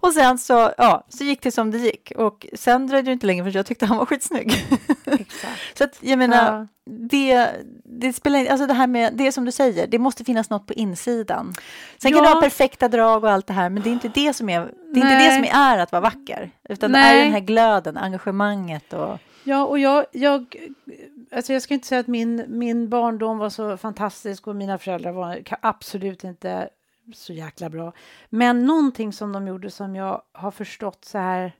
[0.05, 2.11] och sen så, ja, så gick det som det gick.
[2.15, 4.65] Och sen dröjde det inte länge för jag tyckte han var skitsnygg.
[5.05, 5.59] Exakt.
[5.77, 6.67] så att, jag menar, Ja.
[7.09, 7.49] det,
[7.83, 10.67] det spelar in- alltså det här med, det som du säger, det måste finnas något
[10.67, 11.53] på insidan.
[11.97, 12.29] Sen kan Ja.
[12.29, 14.59] du ha perfekta drag och allt det här, men det är inte det som är,
[14.93, 17.19] det är, inte det som är att vara vacker, utan det Nej.
[17.19, 19.17] är den här glöden, engagemanget och...
[19.47, 20.55] Ja, och jag, jag,
[21.35, 25.11] alltså jag ska inte säga att min, min barndom var så fantastisk och mina föräldrar
[25.11, 26.69] var absolut inte
[27.13, 27.93] så jäkla bra.
[28.29, 31.53] Men någonting som de gjorde som jag har förstått så här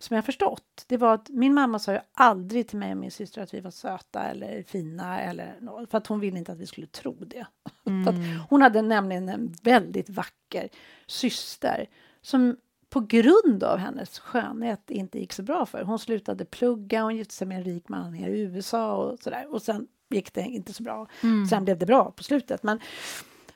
[0.00, 3.10] som jag förstått, det var att min mamma sa ju aldrig till mig och min
[3.10, 6.58] syster att vi var söta eller fina eller något, för att hon ville inte att
[6.58, 7.46] vi skulle tro det.
[8.08, 8.14] Att
[8.50, 10.68] hon hade nämligen en väldigt vacker
[11.06, 11.86] syster
[12.22, 12.56] som
[12.90, 15.82] på grund av hennes skönhet inte gick så bra för.
[15.82, 19.54] Hon slutade plugga, hon gifte sig med en rik man i USA och sådär.
[19.54, 21.06] Och sen gick det inte så bra.
[21.50, 22.62] Sen blev det bra på slutet.
[22.62, 22.80] Men,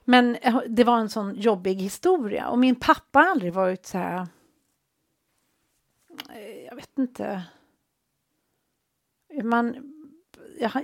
[0.04, 2.48] men eh, det var en sån jobbig historia.
[2.48, 4.26] Och min pappa har aldrig varit så här...
[6.34, 7.42] Eh, jag vet inte.
[9.42, 9.92] Man,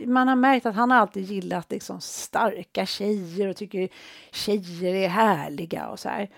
[0.07, 3.89] man har märkt att han har alltid gillat liksom starka tjejer och tycker
[4.33, 6.31] tjejer är härliga och så här.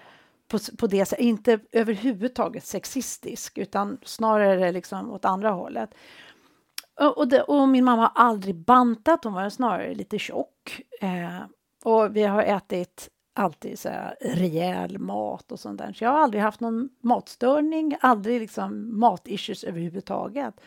[0.49, 5.95] På, på det sättet, inte överhuvudtaget sexistisk utan snarare liksom åt andra hållet.
[7.01, 10.81] Och, och, det, och min mamma har aldrig bantat, hon var snarare lite tjock.
[11.01, 11.41] Eh,
[11.85, 15.93] och vi har ätit alltid så här rejäl mat och sånt där.
[15.93, 20.61] Så jag har aldrig haft någon matstörning, aldrig liksom matissues överhuvudtaget.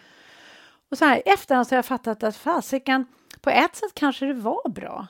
[0.92, 3.06] Och så här efterhand så har jag fattat att fasiken,
[3.42, 5.08] på ett sätt kanske det var bra.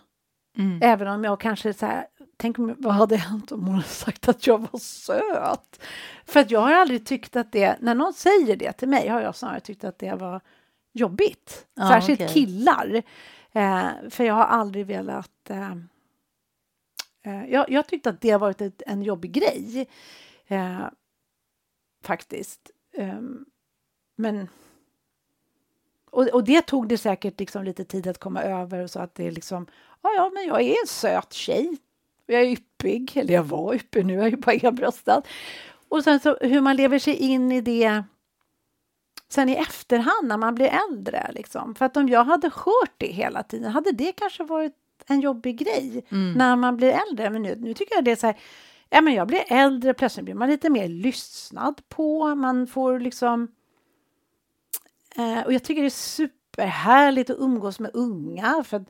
[0.58, 0.80] Mm.
[0.84, 2.06] Även om jag kanske så här,
[2.38, 5.84] tänk om, vad hade hänt om hon hade sagt att jag var söt?
[6.26, 9.22] För att jag har aldrig tyckt att det, när någon säger det till mig har
[9.22, 10.42] jag snarare tyckt att det var
[10.94, 11.66] jobbigt.
[11.76, 12.34] Ja, Särskilt okej.
[12.34, 13.04] killar.
[13.52, 15.50] Eh, för jag har aldrig velat...
[15.50, 15.76] Eh,
[17.24, 19.88] Eh, jag, jag tyckte att det har varit ett, en jobbig grej.
[20.48, 20.86] Eh,
[22.04, 22.72] faktiskt.
[22.94, 23.22] Eh,
[24.16, 24.48] men...
[26.12, 29.16] Och, och det tog det säkert liksom lite tid att komma över och så att
[29.16, 29.68] det är liksom,
[30.02, 31.78] ja, ja, men jag är en söt tjej.
[32.26, 35.22] Jag är yppig, eller jag var yppig, nu är jag ju bara enbröstad.
[35.90, 38.04] Och sen så hur man lever sig in i det
[39.30, 41.32] sen i efterhand när man blir äldre.
[41.34, 41.76] Liksom.
[41.76, 44.76] För att om jag hade hört det hela tiden hade det kanske varit
[45.08, 46.06] en jobbig grej
[46.38, 47.30] när man blir äldre.
[47.30, 48.38] Men nu, nu tycker jag det är så här,
[48.90, 53.48] ja men jag blir äldre, plötsligt blir man lite mer lyssnad på, man får liksom
[55.16, 58.64] Eh, och jag tycker det är superhärligt att umgås med unga.
[58.64, 58.88] För att,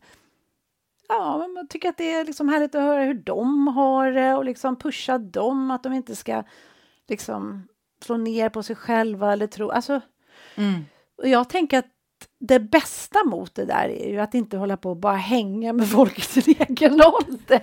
[1.08, 4.46] ja, man tycker att det är liksom härligt att höra hur de har det och
[4.46, 6.44] liksom pusha dem, att de inte ska
[7.08, 7.68] liksom
[8.02, 9.70] slå ner på sig själva eller tro...
[9.70, 10.02] Alltså,
[10.56, 10.86] Mm.
[11.18, 11.86] och jag tänker att
[12.48, 15.90] det bästa mot det där är ju att inte hålla på och bara hänga med
[15.90, 17.62] folk i sin egen ålder.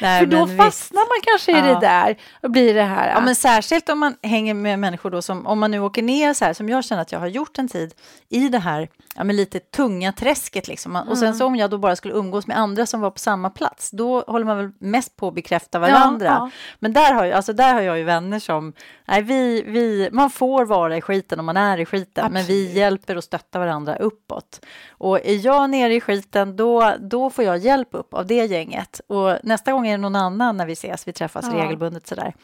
[0.00, 0.56] Nej, För då men visst.
[0.62, 1.74] fastnar man kanske i Ja.
[1.74, 3.08] det där och blir det här...
[3.14, 6.34] Ja, men särskilt om man hänger med människor då som, om man nu åker ner
[6.34, 7.94] så här, som jag känner att jag har gjort en tid
[8.28, 10.96] i det här, ja men lite tunga träsket liksom.
[10.96, 13.50] Och sen så om jag då bara skulle umgås med andra som var på samma
[13.50, 16.26] plats, då håller man väl mest på att bekräfta varandra.
[16.26, 16.50] ja.
[16.78, 18.72] Men där har, jag, alltså där har jag ju vänner som,
[19.08, 22.62] nej vi, vi, man får vara i skiten om man är i skiten, men vi
[22.62, 22.76] Absolut.
[22.76, 24.66] hjälper och stöttar varandra uppåt.
[24.90, 29.00] Och är jag nere i skiten, då, då får jag hjälp upp av det gänget.
[29.06, 31.62] Och nästa gång är det någon annan när vi ses, vi träffas Ja.
[31.62, 32.34] regelbundet sådär.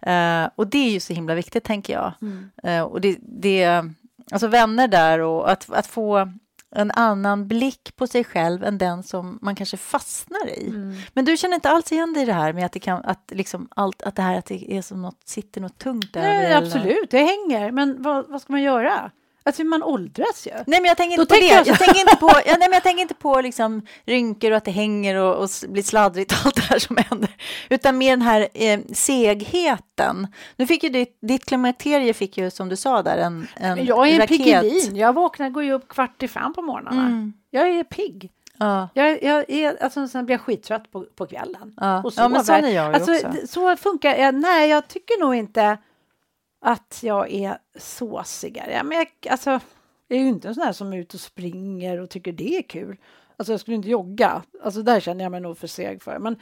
[0.00, 2.12] Eh, och det är ju så himla viktigt, tänker jag.
[2.22, 2.50] Mm.
[2.62, 3.84] Eh, och det, det,
[4.32, 6.28] alltså vänner där och att, att få
[6.74, 10.68] en annan blick på sig själv än den som man kanske fastnar i.
[10.68, 10.96] Mm.
[11.12, 13.32] Men du känner inte alls igen dig i det här med att det kan, att
[13.34, 16.28] liksom allt, att det här att det är som något, sitter något tungt över?
[16.28, 17.70] Nej, absolut, det hänger.
[17.70, 19.10] Men vad, vad ska man göra?
[19.42, 20.50] Alltså man åldras ju.
[20.50, 21.54] Nej, men jag tänker Då inte på tänker det.
[21.54, 24.50] jag så- Jag tänker inte på, ja, nej, men jag tänker inte på liksom rynkor
[24.50, 27.30] och att det hänger och, och blir sladdrigt allt det här som händer.
[27.70, 28.80] Utan mer den här eh,
[29.40, 30.26] segheten.
[30.56, 34.08] Nu fick ju ditt, ditt klimakterie fick ju som du sa där en, en jag
[34.08, 34.28] är en raket.
[34.38, 34.96] piggelin.
[34.96, 37.06] Jag vaknar, går ju upp kvart i fem på morgnarna.
[37.06, 37.32] Mm.
[37.50, 38.30] Jag är pigg.
[38.58, 41.74] Ja, Jag, jag är, alltså, sen blir jag skittrött på, på kvällen.
[41.76, 42.02] ja.
[42.04, 43.46] Och ja, men sån är jag ju Alltså, också.
[43.48, 44.34] så funkar jag.
[44.34, 45.78] Nej, jag tycker nog inte
[46.60, 48.82] att jag är såsigare.
[48.84, 49.50] Men jag, alltså,
[50.08, 52.56] jag är ju inte en sån här som är ute och springer och tycker det
[52.56, 52.96] är kul.
[53.36, 54.42] Alltså jag skulle inte jogga.
[54.62, 56.18] Alltså där känner jag mig nog för seg för.
[56.18, 56.36] Men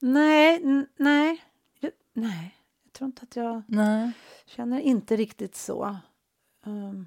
[0.00, 0.60] nej,
[0.96, 1.42] nej,
[1.80, 2.56] jag, nej.
[2.84, 4.12] Jag tror inte att jag Nej.
[4.46, 5.96] känner inte riktigt så.
[6.66, 7.06] Um,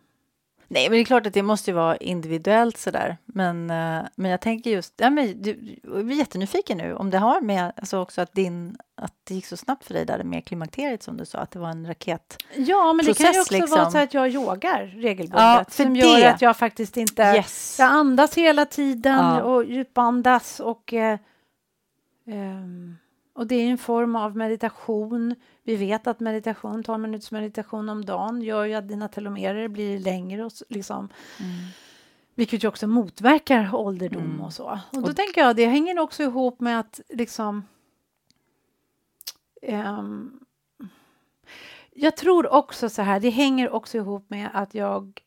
[0.71, 3.17] Nej, men det är klart att det måste ju vara individuellt sådär.
[3.25, 7.17] Men, eh, men jag tänker just, ja, men du, jag är jättenyfiken nu om det
[7.17, 10.45] har med, alltså också att din, att det gick så snabbt för dig där med
[10.45, 12.37] klimakteriet som du sa, att det var en raket.
[12.55, 13.77] ja, men det kan ju också liksom.
[13.79, 15.39] vara så att jag yogar regelbundet.
[15.41, 17.21] Ja, för som det- gör att jag faktiskt inte...
[17.21, 17.75] Yes.
[17.79, 19.43] Jag andas hela tiden Ja.
[19.43, 21.19] och djupandas och, eh,
[22.27, 22.97] ehm,
[23.35, 25.35] och det är en form av meditation.
[25.69, 29.99] Vi vet att meditation, 12 minuters meditation om dagen gör ju att dina telomerer blir
[29.99, 31.09] längre och liksom,
[31.39, 31.51] Mm.
[32.35, 34.41] vilket ju också motverkar ålderdom Mm.
[34.41, 34.79] och så.
[34.91, 37.63] Och då tänker jag, det hänger också ihop med att liksom
[39.61, 40.39] ehm,
[41.93, 45.21] jag tror också så här, det hänger också ihop med att jag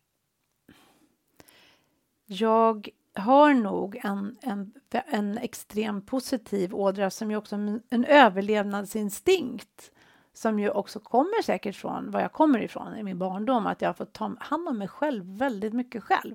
[2.27, 7.57] jag har nog en, en, en extrem positiv ådra som ju också
[7.91, 9.93] en överlevnadsinstinkt
[10.35, 13.89] som ju också kommer säkert från var jag kommer ifrån i min barndom, att jag
[13.89, 16.35] har fått ta hand om mig själv väldigt mycket själv.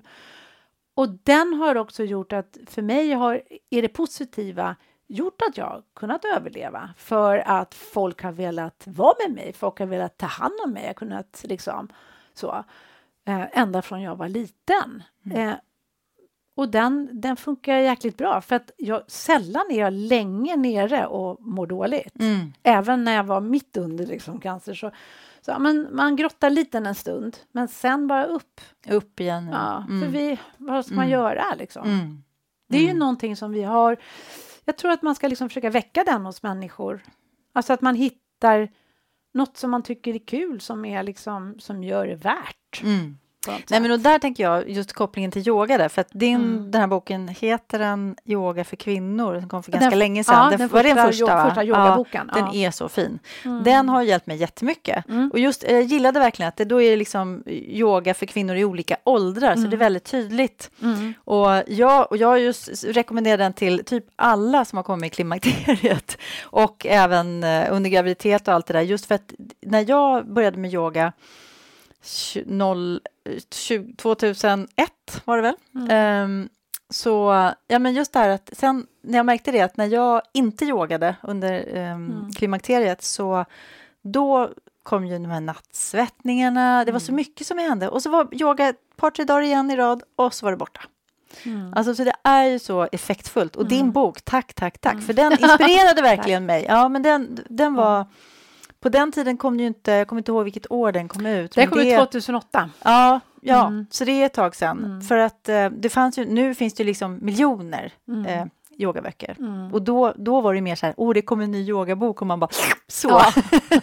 [0.94, 4.76] Och den har också gjort att för mig har, är det positiva
[5.08, 9.86] gjort att jag kunnat överleva för att folk har velat vara med mig, folk har
[9.86, 11.88] velat ta hand om mig, jag har kunnat liksom
[12.34, 12.64] så,
[13.26, 15.04] eh, ända från jag var liten.
[15.34, 15.54] Eh,
[16.58, 21.42] och den, den funkar jäkligt bra för att jag, sällan är jag länge nere och
[21.42, 22.20] mår dåligt.
[22.20, 22.54] Mm.
[22.64, 24.92] Även när jag var mitt under liksom, cancer så,
[25.42, 28.62] så ja, men man grottar lite en stund men sen bara upp.
[28.90, 29.50] Upp igen.
[29.52, 30.02] Ja, Mm.
[30.02, 31.20] För vi, vad ska man Mm.
[31.20, 31.84] göra liksom?
[31.90, 32.24] Mm.
[32.70, 33.00] Det är ju Mm.
[33.00, 33.98] någonting som vi har.
[34.66, 37.02] Jag tror att man ska liksom försöka väcka den hos människor.
[37.54, 38.70] Alltså att man hittar
[39.34, 42.82] något som man tycker är kul som är liksom som gör det värt.
[42.84, 43.18] Mm.
[43.52, 46.36] Något Nej, men och där tänker jag just kopplingen till yoga där, för att din,
[46.36, 46.72] Mm.
[46.72, 50.36] den här boken heter den Yoga för kvinnor, den kom för Den- ganska länge sedan.
[50.44, 51.36] ja, den, den var det den första första?
[51.36, 51.46] va?
[51.50, 52.46] första yogaboken, Ja, ja.
[52.46, 53.20] Den är så fin.
[53.46, 53.64] Mm.
[53.64, 55.08] Den har hjälpt mig jättemycket.
[55.10, 55.30] Mm.
[55.34, 58.66] Och just, jag gillade verkligen att det då är det liksom yoga för kvinnor i
[58.66, 59.70] olika åldrar, så Mm.
[59.70, 60.72] det är väldigt tydligt.
[60.82, 61.14] Mm.
[61.24, 66.18] Och jag, och jag just rekommenderar den till typ alla som har kommit i klimakteriet
[66.44, 68.82] och även eh, under graviditet och allt det där.
[68.82, 71.14] Just för att när jag började med yoga
[72.08, 75.56] tju- noll- eh, tju- 2001 var det väl?
[75.76, 75.88] Mm.
[75.92, 76.50] Ehm,
[76.90, 77.34] så
[77.68, 80.66] ja, men just det här att sen när jag märkte det att när jag inte
[80.66, 82.32] yogade under ehm, Mm.
[82.34, 83.46] klimakteriet så
[84.02, 84.50] då
[84.84, 86.86] kom ju de här nattsvettningarna.
[86.86, 87.16] Det var så Mm.
[87.16, 90.34] mycket som hände och så var yoga ett par, tre dagar igen i rad och
[90.34, 90.82] så var det borta.
[91.46, 91.74] Mm.
[91.76, 93.56] Alltså, så det är ju så effektfullt.
[93.56, 93.92] Och din Mm.
[93.92, 95.06] bok, tack, tack, tack, Mm.
[95.06, 96.66] för den inspirerade verkligen mig.
[96.70, 98.06] Ja, men den, den var...
[98.88, 101.26] På den tiden kom det ju inte, jag kommer inte ihåg vilket år den kom
[101.26, 101.52] ut.
[101.52, 102.70] Det men kom ut 2008.
[102.84, 103.86] Ja, ja Mm.
[103.90, 104.84] så det är ett tag sedan.
[104.86, 105.02] Mm.
[105.02, 108.26] För att eh, det fanns ju, nu finns det ju liksom miljoner Mm.
[108.26, 108.46] eh,
[108.80, 109.36] yogaböcker.
[109.40, 109.74] Mm.
[109.74, 112.28] Och då, då var det mer så här, åh, det kommer en ny yogabok och
[112.28, 112.50] man bara
[112.88, 113.08] så.
[113.10, 113.34] Ja.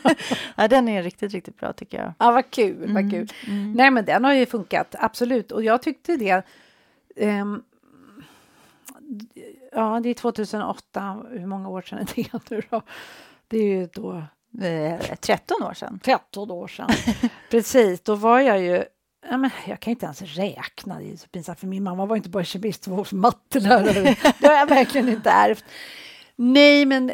[0.56, 0.68] Ja.
[0.68, 2.12] den är riktigt, riktigt bra tycker jag.
[2.18, 3.10] Ja, vad kul, vad Mm.
[3.10, 3.28] kul.
[3.46, 3.72] Mm.
[3.72, 5.52] Nej, men den har ju funkat, absolut.
[5.52, 6.42] Och jag tyckte det...
[7.16, 7.62] ehm,
[9.72, 11.16] ja, det är 2008.
[11.30, 12.82] Hur många år sedan är det nu då?
[13.48, 14.22] Det är ju då...
[14.62, 16.00] Eh, 13 år sedan.
[16.04, 16.90] 13 år sedan.
[17.50, 18.84] Precis, då var jag ju
[19.30, 22.16] Ja, men jag kan inte ens räkna, det är så pinsamt för min mamma var
[22.16, 24.16] inte bara kemist, hon var också mattelärare.
[24.40, 25.64] det har jag verkligen inte ärvt.
[26.36, 27.12] Nej, men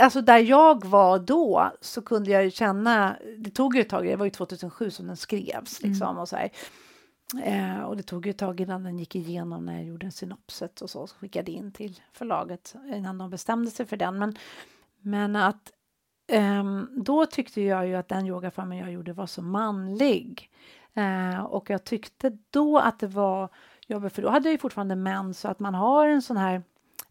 [0.00, 4.04] alltså där jag var då så kunde jag ju känna, det tog ju ett tag,
[4.04, 6.18] det var ju 2007 som den skrevs liksom mm.
[6.18, 6.50] och så här.
[7.42, 10.12] Eh, och det tog ju ett tag innan den gick igenom när jag gjorde en
[10.12, 14.18] synopset och så, så skickade in till förlaget innan de bestämde sig för den.
[14.18, 14.36] Men,
[15.00, 15.72] men att
[16.26, 20.50] eh, då tyckte jag ju att den yogaformen jag gjorde var så manlig.
[20.94, 23.48] Eh, och jag tyckte då att det var
[23.86, 26.62] jobbigt, för då hade jag ju fortfarande män så att man har en sån här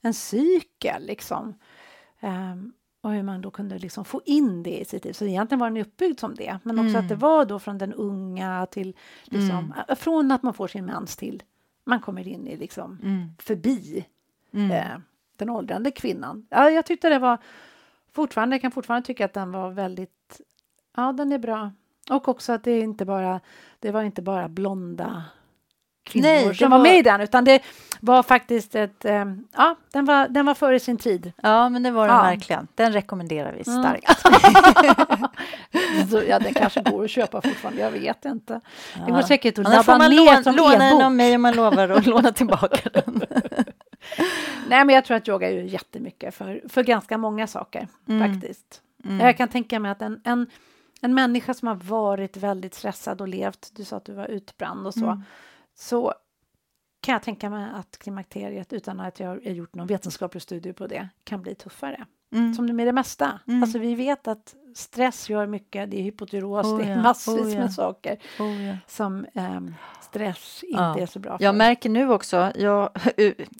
[0.02, 1.54] en cykel liksom.
[2.22, 5.14] Um, och hur man då kunde liksom få in det i sitt liv.
[5.14, 7.02] Så egentligen var den uppbyggd som det, men också mm.
[7.02, 9.74] att det var då från den unga till liksom, mm.
[9.88, 11.44] Äh, från att man får sin mens till
[11.84, 13.30] man kommer in i liksom mm.
[13.40, 14.06] förbi
[14.52, 14.72] mm.
[14.72, 14.98] eh,
[15.36, 16.48] den åldrande kvinnan.
[16.50, 17.38] Ja, jag tyckte det var
[18.16, 20.42] fortfarande, jag kan fortfarande tycka att den var väldigt,
[20.98, 21.72] ja den är bra.
[22.10, 23.40] Och också att det inte bara,
[23.80, 25.24] det var inte bara blonda
[26.06, 26.78] kvinnor Nej, som var...
[26.78, 27.62] var med i den, utan det
[28.00, 29.06] var faktiskt ett...
[29.06, 31.34] Eh, ja, den var, den var före sin tid.
[31.42, 32.24] Ja, men det var den ja.
[32.24, 32.68] verkligen.
[32.76, 33.84] Den rekommenderar vi mm.
[33.84, 34.26] starkt.
[34.26, 36.08] Mm.
[36.10, 38.62] Så, ja, den kanske går att köpa fortfarande, jag vet inte.
[38.96, 39.06] Ja.
[39.06, 41.90] Det går säkert att ladda ner låna, som låna den av mig om man lovar
[41.90, 43.22] att låna tillbaka den.
[44.68, 48.34] Nej, men jag tror att yoga är jättemycket för, för ganska många saker, mm.
[48.34, 48.82] faktiskt.
[49.04, 49.20] Mm.
[49.20, 50.48] Jag kan tänka mig att en, en,
[51.02, 54.88] en människa som har varit väldigt stressad och levt, du sa att du var utbränd
[54.88, 55.22] och så, mm
[55.76, 56.14] så
[57.02, 60.88] kan jag tänka mig att klimakteriet, utan att jag har gjort någon vetenskaplig studie på
[60.88, 62.06] det, kan bli tuffare.
[62.34, 62.54] Mm.
[62.54, 63.40] Som det med det mesta.
[63.48, 63.64] Mm.
[63.64, 67.54] Alltså vi vet att stress gör mycket, det är hypotyros, oh, det är massvis oh,
[67.54, 67.60] ja.
[67.60, 68.78] med saker oh, ja.
[68.88, 69.76] som um,
[70.16, 71.00] stress inte ja.
[71.00, 71.46] är så bra för.
[71.46, 72.90] Jag märker nu också, jag,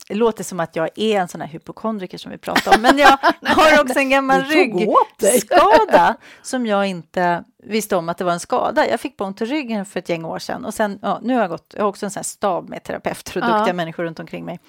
[0.08, 2.98] det låter som att jag är en sån här hypokondriker som vi pratar om, men
[2.98, 8.40] jag har också en gammal ryggskada som jag inte visste om att det var en
[8.40, 8.88] skada.
[8.88, 11.40] Jag fick ont i ryggen för ett gäng år sedan och sen, ja, nu har
[11.40, 14.44] jag gått, jag har också en sån stab med terapeuter och duktiga människor runt omkring
[14.44, 14.60] mig.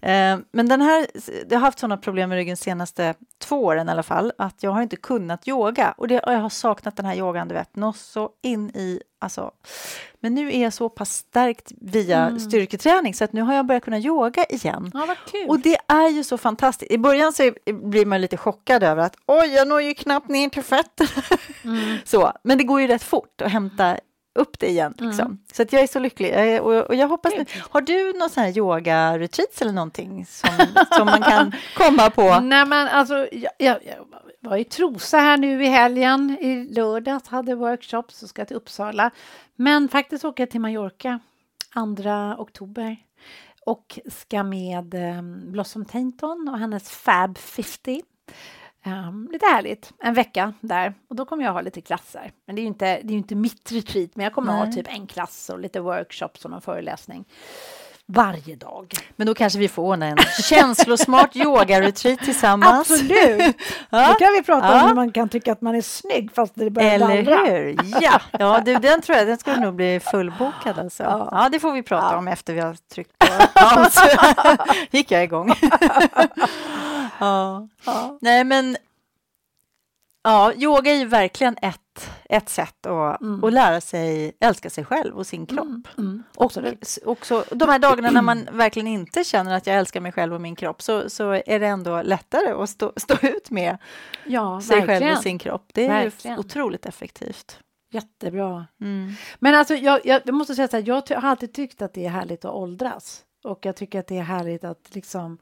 [0.00, 1.06] Eh, men den här,
[1.48, 4.70] jag har haft sådana problem med ryggen senaste två åren i alla fall, att jag
[4.70, 7.76] har inte kunnat yoga och, det, och jag har saknat den här yogan, du vet,
[7.76, 9.50] något så in i Alltså,
[10.20, 12.40] men nu är jag så pass stärkt via mm.
[12.40, 14.90] styrketräning så att nu har jag börjat kunna yoga igen.
[14.94, 15.16] Ja,
[15.48, 16.92] och det är ju så fantastiskt.
[16.92, 20.48] I början så blir man lite chockad över att oj, jag når ju knappt ner
[20.48, 21.22] till fötterna.
[21.64, 21.96] Mm.
[22.04, 23.98] så, men det går ju rätt fort att hämta
[24.34, 24.94] upp det igen.
[24.98, 25.26] Liksom.
[25.26, 25.38] Mm.
[25.52, 26.62] Så att jag är så lycklig.
[26.62, 30.50] Och, och jag hoppas nu, har du någon sån här yoga-retreats eller någonting som,
[30.96, 32.40] som man kan komma på?
[32.40, 34.06] Nej, men alltså, jag, jag, jag
[34.40, 36.36] var i Trosa här nu i helgen.
[36.40, 39.10] I lördags hade workshops och ska till Uppsala.
[39.56, 41.20] Men faktiskt åker jag till Mallorca
[41.74, 42.96] 2 oktober
[43.66, 48.02] och ska med um, Blossom Tainton och hennes Fab 50.
[48.86, 50.94] Um, lite härligt, en vecka där.
[51.08, 52.32] Och då kommer jag ha lite klasser.
[52.46, 54.66] Men det är ju inte, det är inte mitt retreat, men jag kommer Nej.
[54.66, 57.24] ha typ en klass och lite workshops och en föreläsning
[58.12, 58.94] varje dag.
[59.16, 62.90] Men då kanske vi får ordna en känslosmart yoga-retreat tillsammans.
[62.90, 63.56] Absolut!
[63.90, 64.08] ja.
[64.08, 64.82] Då kan vi prata ja.
[64.82, 67.36] om hur man kan tycka att man är snygg fast det börjar Eller dallra.
[67.36, 67.76] hur!
[68.00, 70.78] Ja, ja du, den tror jag den skulle nog bli fullbokad.
[70.78, 71.02] Alltså.
[71.02, 71.28] Ja.
[71.32, 73.96] ja, det får vi prata om efter vi har tryckt på paus.
[74.90, 75.54] gick jag igång.
[77.18, 77.68] ja.
[78.20, 78.76] Nej, men
[80.22, 83.44] Ja, yoga är ju verkligen ett, ett sätt att, mm.
[83.44, 85.66] att lära sig älska sig själv och sin kropp.
[85.66, 85.82] Mm.
[85.98, 86.22] Mm.
[86.36, 86.52] Och
[87.04, 90.40] också, de här dagarna när man verkligen inte känner att jag älskar mig själv och
[90.40, 93.78] min kropp så, så är det ändå lättare att stå, stå ut med
[94.26, 95.00] ja, sig verkligen.
[95.00, 95.70] själv och sin kropp.
[95.74, 96.38] Det är verkligen.
[96.38, 97.58] otroligt effektivt.
[97.90, 98.66] Jättebra.
[98.80, 99.12] Mm.
[99.38, 102.10] Men alltså, jag, jag, måste säga så här, jag har alltid tyckt att det är
[102.10, 103.24] härligt att åldras.
[103.44, 105.38] Och jag tycker att det är härligt att liksom,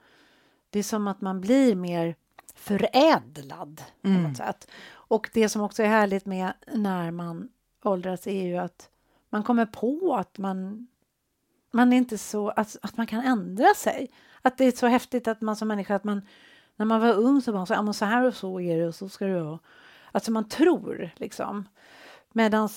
[0.70, 2.14] det är som att man blir mer
[2.54, 4.22] förädlad på mm.
[4.22, 4.68] något sätt.
[5.08, 7.48] Och det som också är härligt med när man
[7.82, 8.90] åldras är ju att
[9.30, 10.86] man kommer på att man,
[11.70, 14.10] man är inte så, att, att man kan ändra sig.
[14.42, 16.22] Att det är så häftigt att man som människa, att man
[16.76, 18.86] när man var ung så var man så, ja, så här och så är det
[18.86, 19.58] och så ska det vara.
[20.12, 21.68] Alltså man tror liksom.
[22.32, 22.68] Medan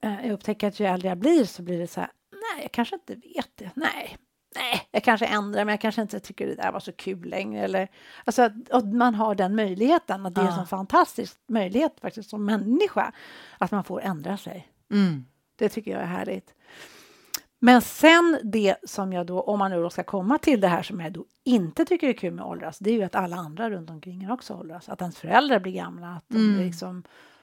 [0.00, 2.72] eh, jag upptäcker att ju äldre jag blir så blir det så här, nej, jag
[2.72, 3.70] kanske inte vet det.
[3.74, 4.18] Nej,
[4.54, 7.64] nej, jag kanske ändrar men jag kanske inte tycker det där var så kul längre.
[7.64, 7.88] Eller,
[8.24, 13.12] alltså att, man har den möjligheten, att det är en fantastisk möjlighet faktiskt som människa,
[13.58, 14.68] att man får ändra sig.
[14.90, 15.24] Mm.
[15.56, 16.54] Det tycker jag är härligt.
[17.58, 20.82] Men sen det som jag då, om man nu då ska komma till det här
[20.82, 23.70] som jag då inte tycker är kul med åldras, det är ju att alla andra
[23.70, 24.88] runt omkring en också åldras.
[24.88, 26.60] Att ens föräldrar blir gamla, att mm.
[26.60, 27.02] liksom,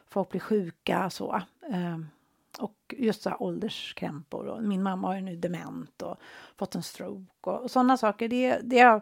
[0.10, 1.42] folk blir sjuka så.
[1.70, 2.10] Um,
[2.60, 4.48] och just så här ålderskrämpor.
[4.48, 6.18] Och min mamma har ju nu dement och
[6.58, 8.28] fått en stroke och, och sådana saker.
[8.28, 9.02] Det, det,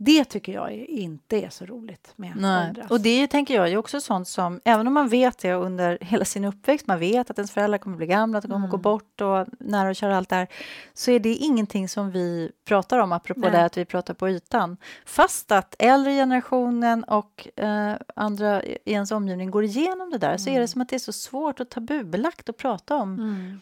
[0.00, 2.68] det tycker jag inte är så roligt med Nej.
[2.68, 2.90] åldras.
[2.90, 6.24] Och det tänker jag är också sånt som, även om man vet det under hela
[6.24, 8.70] sin uppväxt, man vet att ens föräldrar kommer bli gamla, att de kommer Mm.
[8.70, 10.48] gå bort och nära och kära allt det här,
[10.94, 13.50] så är det ingenting som vi pratar om, apropå Nej.
[13.50, 14.76] det att vi pratar på ytan.
[15.06, 20.48] Fast att äldre generationen och eh, andra i ens omgivning går igenom det där, så
[20.48, 20.60] är Mm.
[20.60, 23.60] det som att det är så svårt och tabubelagt att prata om Mm.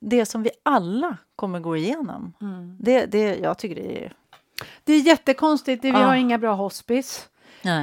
[0.00, 2.32] det som vi alla kommer gå igenom.
[2.40, 2.76] Mm.
[2.80, 4.12] Det, det, jag tycker det är...
[4.84, 5.84] Det är jättekonstigt.
[5.84, 5.96] Vi Ja.
[5.98, 7.28] har inga bra hospice.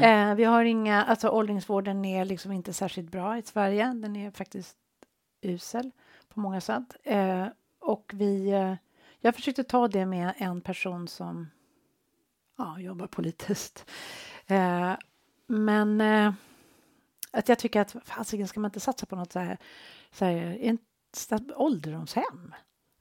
[0.03, 3.85] Eh, vi har inga, alltså åldringsvården är liksom inte särskilt bra i Sverige.
[3.95, 4.75] Den är faktiskt
[5.41, 5.91] usel
[6.33, 6.95] på många sätt.
[7.03, 7.45] Eh,
[7.79, 8.73] och vi, eh,
[9.19, 11.47] jag försökte ta det med en person som
[12.57, 13.85] ja, jobbar politiskt.
[14.47, 14.93] Eh,
[15.47, 16.33] men eh,
[17.31, 19.57] att jag tycker att fasiken ska man inte satsa på något så här,
[20.11, 20.57] så här
[21.61, 22.53] ålderdomshem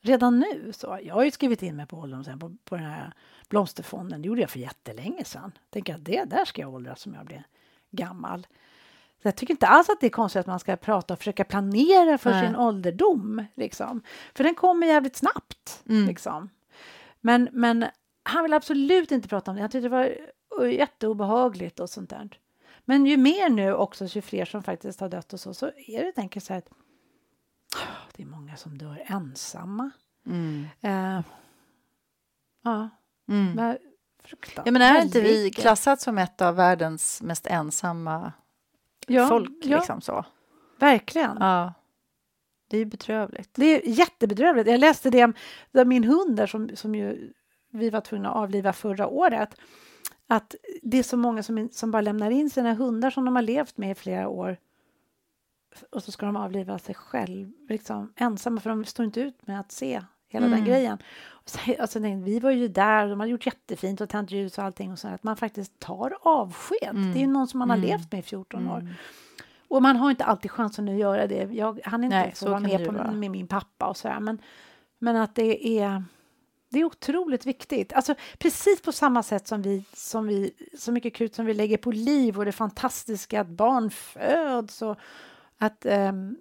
[0.06, 0.72] redan nu.
[0.72, 3.12] Så jag har ju skrivit in mig på ålderdomshem på, på den här
[3.48, 4.22] Blomsterfonden.
[4.22, 5.52] Det gjorde jag för jättelänge sedan.
[5.70, 7.46] Tänker att det där ska jag åldras som jag blir
[7.90, 8.46] gammal.
[9.22, 11.44] Så jag tycker inte alls att det är konstigt att man ska prata och försöka
[11.44, 12.46] planera för Nej.
[12.46, 13.44] sin ålderdom.
[13.54, 14.02] Liksom.
[14.34, 15.82] För den kommer jävligt snabbt.
[15.88, 16.06] Mm.
[16.06, 16.48] Liksom.
[17.20, 17.84] Men, men
[18.22, 19.60] han vill absolut inte prata om det.
[19.60, 20.16] Han tyckte det
[20.58, 22.38] var jätteobehagligt och sånt där.
[22.84, 26.04] Men ju mer nu också, ju fler som faktiskt har dött och så, så är
[26.04, 26.68] det enkelt så här att
[28.16, 29.90] det är många som dör ensamma.
[30.26, 30.64] Mm.
[30.80, 31.20] Eh,
[32.64, 32.88] ja,
[33.28, 33.52] Mm.
[33.52, 33.78] men
[34.24, 34.66] fruktansvärt.
[34.66, 38.32] Ja, men är inte vi klassat som ett av världens mest ensamma
[39.06, 39.52] ja, folk?
[39.62, 40.24] Ja, Liksom så.
[40.78, 41.36] verkligen.
[41.40, 41.74] Ja.
[42.68, 43.50] Det är bedrövligt.
[43.54, 44.68] Det är jättebedrövligt.
[44.68, 45.34] Jag läste det om
[45.86, 47.32] min hund där som, som ju
[47.70, 49.54] vi var tvungna att avliva förra året.
[50.26, 53.42] Att det är så många som, som bara lämnar in sina hundar som de har
[53.42, 54.56] levt med i flera år.
[55.92, 59.60] Och så ska de avliva sig själv, liksom ensamma, för de står inte ut med
[59.60, 60.58] att se hela Mm.
[60.58, 60.98] den grejen.
[61.28, 64.58] Och så, alltså, vi var ju där, och de har gjort jättefint och tänt ljus
[64.58, 64.92] och allting.
[64.92, 66.90] Och så, att man faktiskt tar avsked.
[66.90, 67.12] Mm.
[67.12, 67.88] Det är ju någon som man har Mm.
[67.88, 68.78] levt med i 14 år.
[68.78, 68.92] Mm.
[69.68, 71.48] Och man har inte alltid chansen att göra det.
[71.52, 73.10] Jag hann inte Nej, få vara med på, vara.
[73.12, 74.20] med min pappa och sådär.
[74.20, 74.38] Men,
[74.98, 76.04] men att det är,
[76.68, 77.92] det är otroligt viktigt.
[77.92, 81.76] Alltså, precis på samma sätt som vi, som vi, så mycket krut som vi lägger
[81.76, 84.96] på liv och det fantastiska att barn föds och
[85.58, 86.36] att ehm,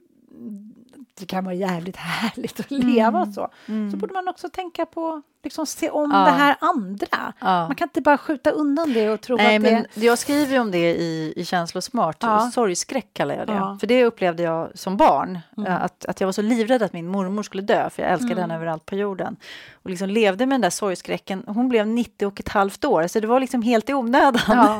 [1.14, 3.34] det kan vara jävligt härligt att leva Mm.
[3.34, 3.48] så.
[3.68, 3.92] Mm.
[3.92, 6.18] Så borde man också tänka på, liksom se om Ja.
[6.20, 7.08] det här andra.
[7.40, 7.68] Ja.
[7.68, 10.06] Man kan inte bara skjuta undan det och tro Nej, att men det...
[10.06, 12.18] jag skriver om det i, i Känslosmart.
[12.20, 12.52] Ja.
[12.54, 13.54] Sorgskräck kallar jag det.
[13.54, 13.78] Ja.
[13.80, 15.40] För det upplevde jag som barn.
[15.58, 15.72] Mm.
[15.72, 18.32] eh, Att, att jag var så livrädd att min mormor skulle dö, för jag älskade
[18.34, 18.42] Mm.
[18.42, 19.36] henne överallt på jorden.
[19.84, 21.44] Och liksom levde med den där sorgskräcken.
[21.48, 24.78] Hon blev 90 och ett halvt år, så det var liksom helt i onödan.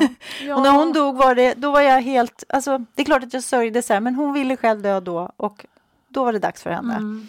[0.56, 3.34] Och när hon dog var det, då var jag helt, alltså det är klart att
[3.34, 5.66] jag sörjde så här, men hon ville själv dö då och
[6.08, 6.94] då var det dags för henne.
[6.94, 7.28] Mm.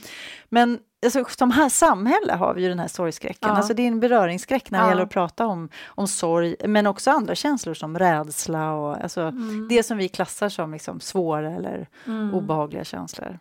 [0.49, 3.49] Men alltså, som här samhälle har vi ju den här sorgskräcken.
[3.49, 3.55] Ja.
[3.57, 4.89] Alltså, det är en beröringsskräck när det Ja.
[4.89, 9.67] gäller att prata om, om sorg, men också andra känslor som rädsla och alltså, Mm.
[9.69, 12.33] det som vi klassar som liksom svåra eller Mm.
[12.33, 13.39] obehagliga känslor.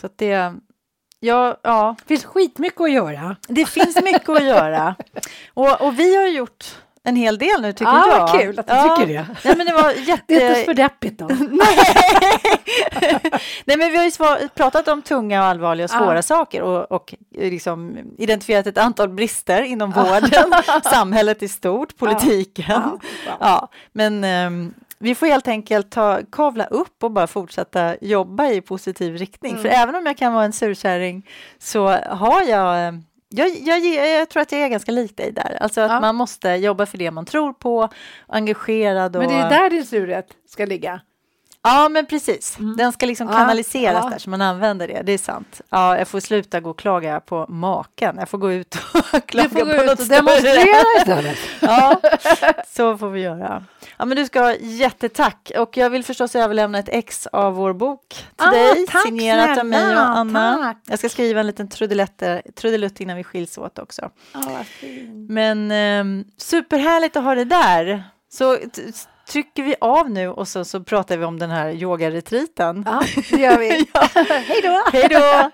[0.00, 0.54] Så att det,
[1.20, 3.36] ja, ja, Det finns skitmycket att göra.
[3.48, 4.94] det finns mycket att göra.
[5.54, 6.64] Och, och vi har gjort
[7.04, 8.20] en hel del nu tycker ah, jag.
[8.20, 8.96] vad kul att du Ja.
[8.96, 9.26] tycker det.
[9.44, 10.22] Nej, men det var jätte...
[10.26, 11.26] Det är inte för deppigt då.
[13.64, 16.22] Nej, men vi har ju svar- pratat om tunga och allvarliga och svåra Ja.
[16.22, 20.52] saker och, och liksom identifierat ett antal brister inom vården,
[20.84, 22.82] samhället i stort, politiken.
[23.40, 28.60] Ja, men ehm, vi får helt enkelt ta, kavla upp och bara fortsätta jobba i
[28.60, 29.58] positiv riktning.
[29.58, 31.26] För även om jag kan vara en surkärring
[31.58, 32.92] så har jag eh,
[33.32, 35.58] jag, jag, jag tror att jag är ganska lik dig där.
[35.60, 36.00] Alltså att Ja.
[36.00, 37.88] man måste jobba för det man tror på,
[38.26, 39.22] engagerad och...
[39.22, 41.00] Men det är där din surhet ska ligga.
[41.64, 42.56] Ja, men precis.
[42.76, 44.10] Den ska liksom kanaliseras ja.
[44.10, 45.02] där, så man använder det.
[45.02, 45.60] Det är sant.
[45.70, 48.16] Ja, jag får sluta gå och klaga på maken.
[48.18, 50.16] Jag får gå ut och klaga Du får gå på ut något och större.
[50.16, 51.38] demonstrera istället.
[51.60, 52.00] Ja,
[52.68, 53.64] så får vi göra.
[53.98, 55.52] Ja, men du ska ha jättetack.
[55.58, 59.58] Och jag vill förstås överlämna ett ex av vår bok till Ah, dig, tack signerat
[59.58, 60.56] av mig och snälla, Anna.
[60.62, 60.76] tack.
[60.86, 64.10] Jag ska skriva en liten trudelutt- innan vi skiljs åt också.
[64.64, 65.30] Fint.
[65.30, 68.04] Men ehm, superhärligt att ha det där.
[68.32, 68.58] Så
[69.26, 72.82] trycker vi av nu och så, så pratar vi om den här yogaretriten.
[72.86, 73.68] Ja, det gör vi.
[74.46, 74.82] Hej då!
[74.92, 75.50] Hej då!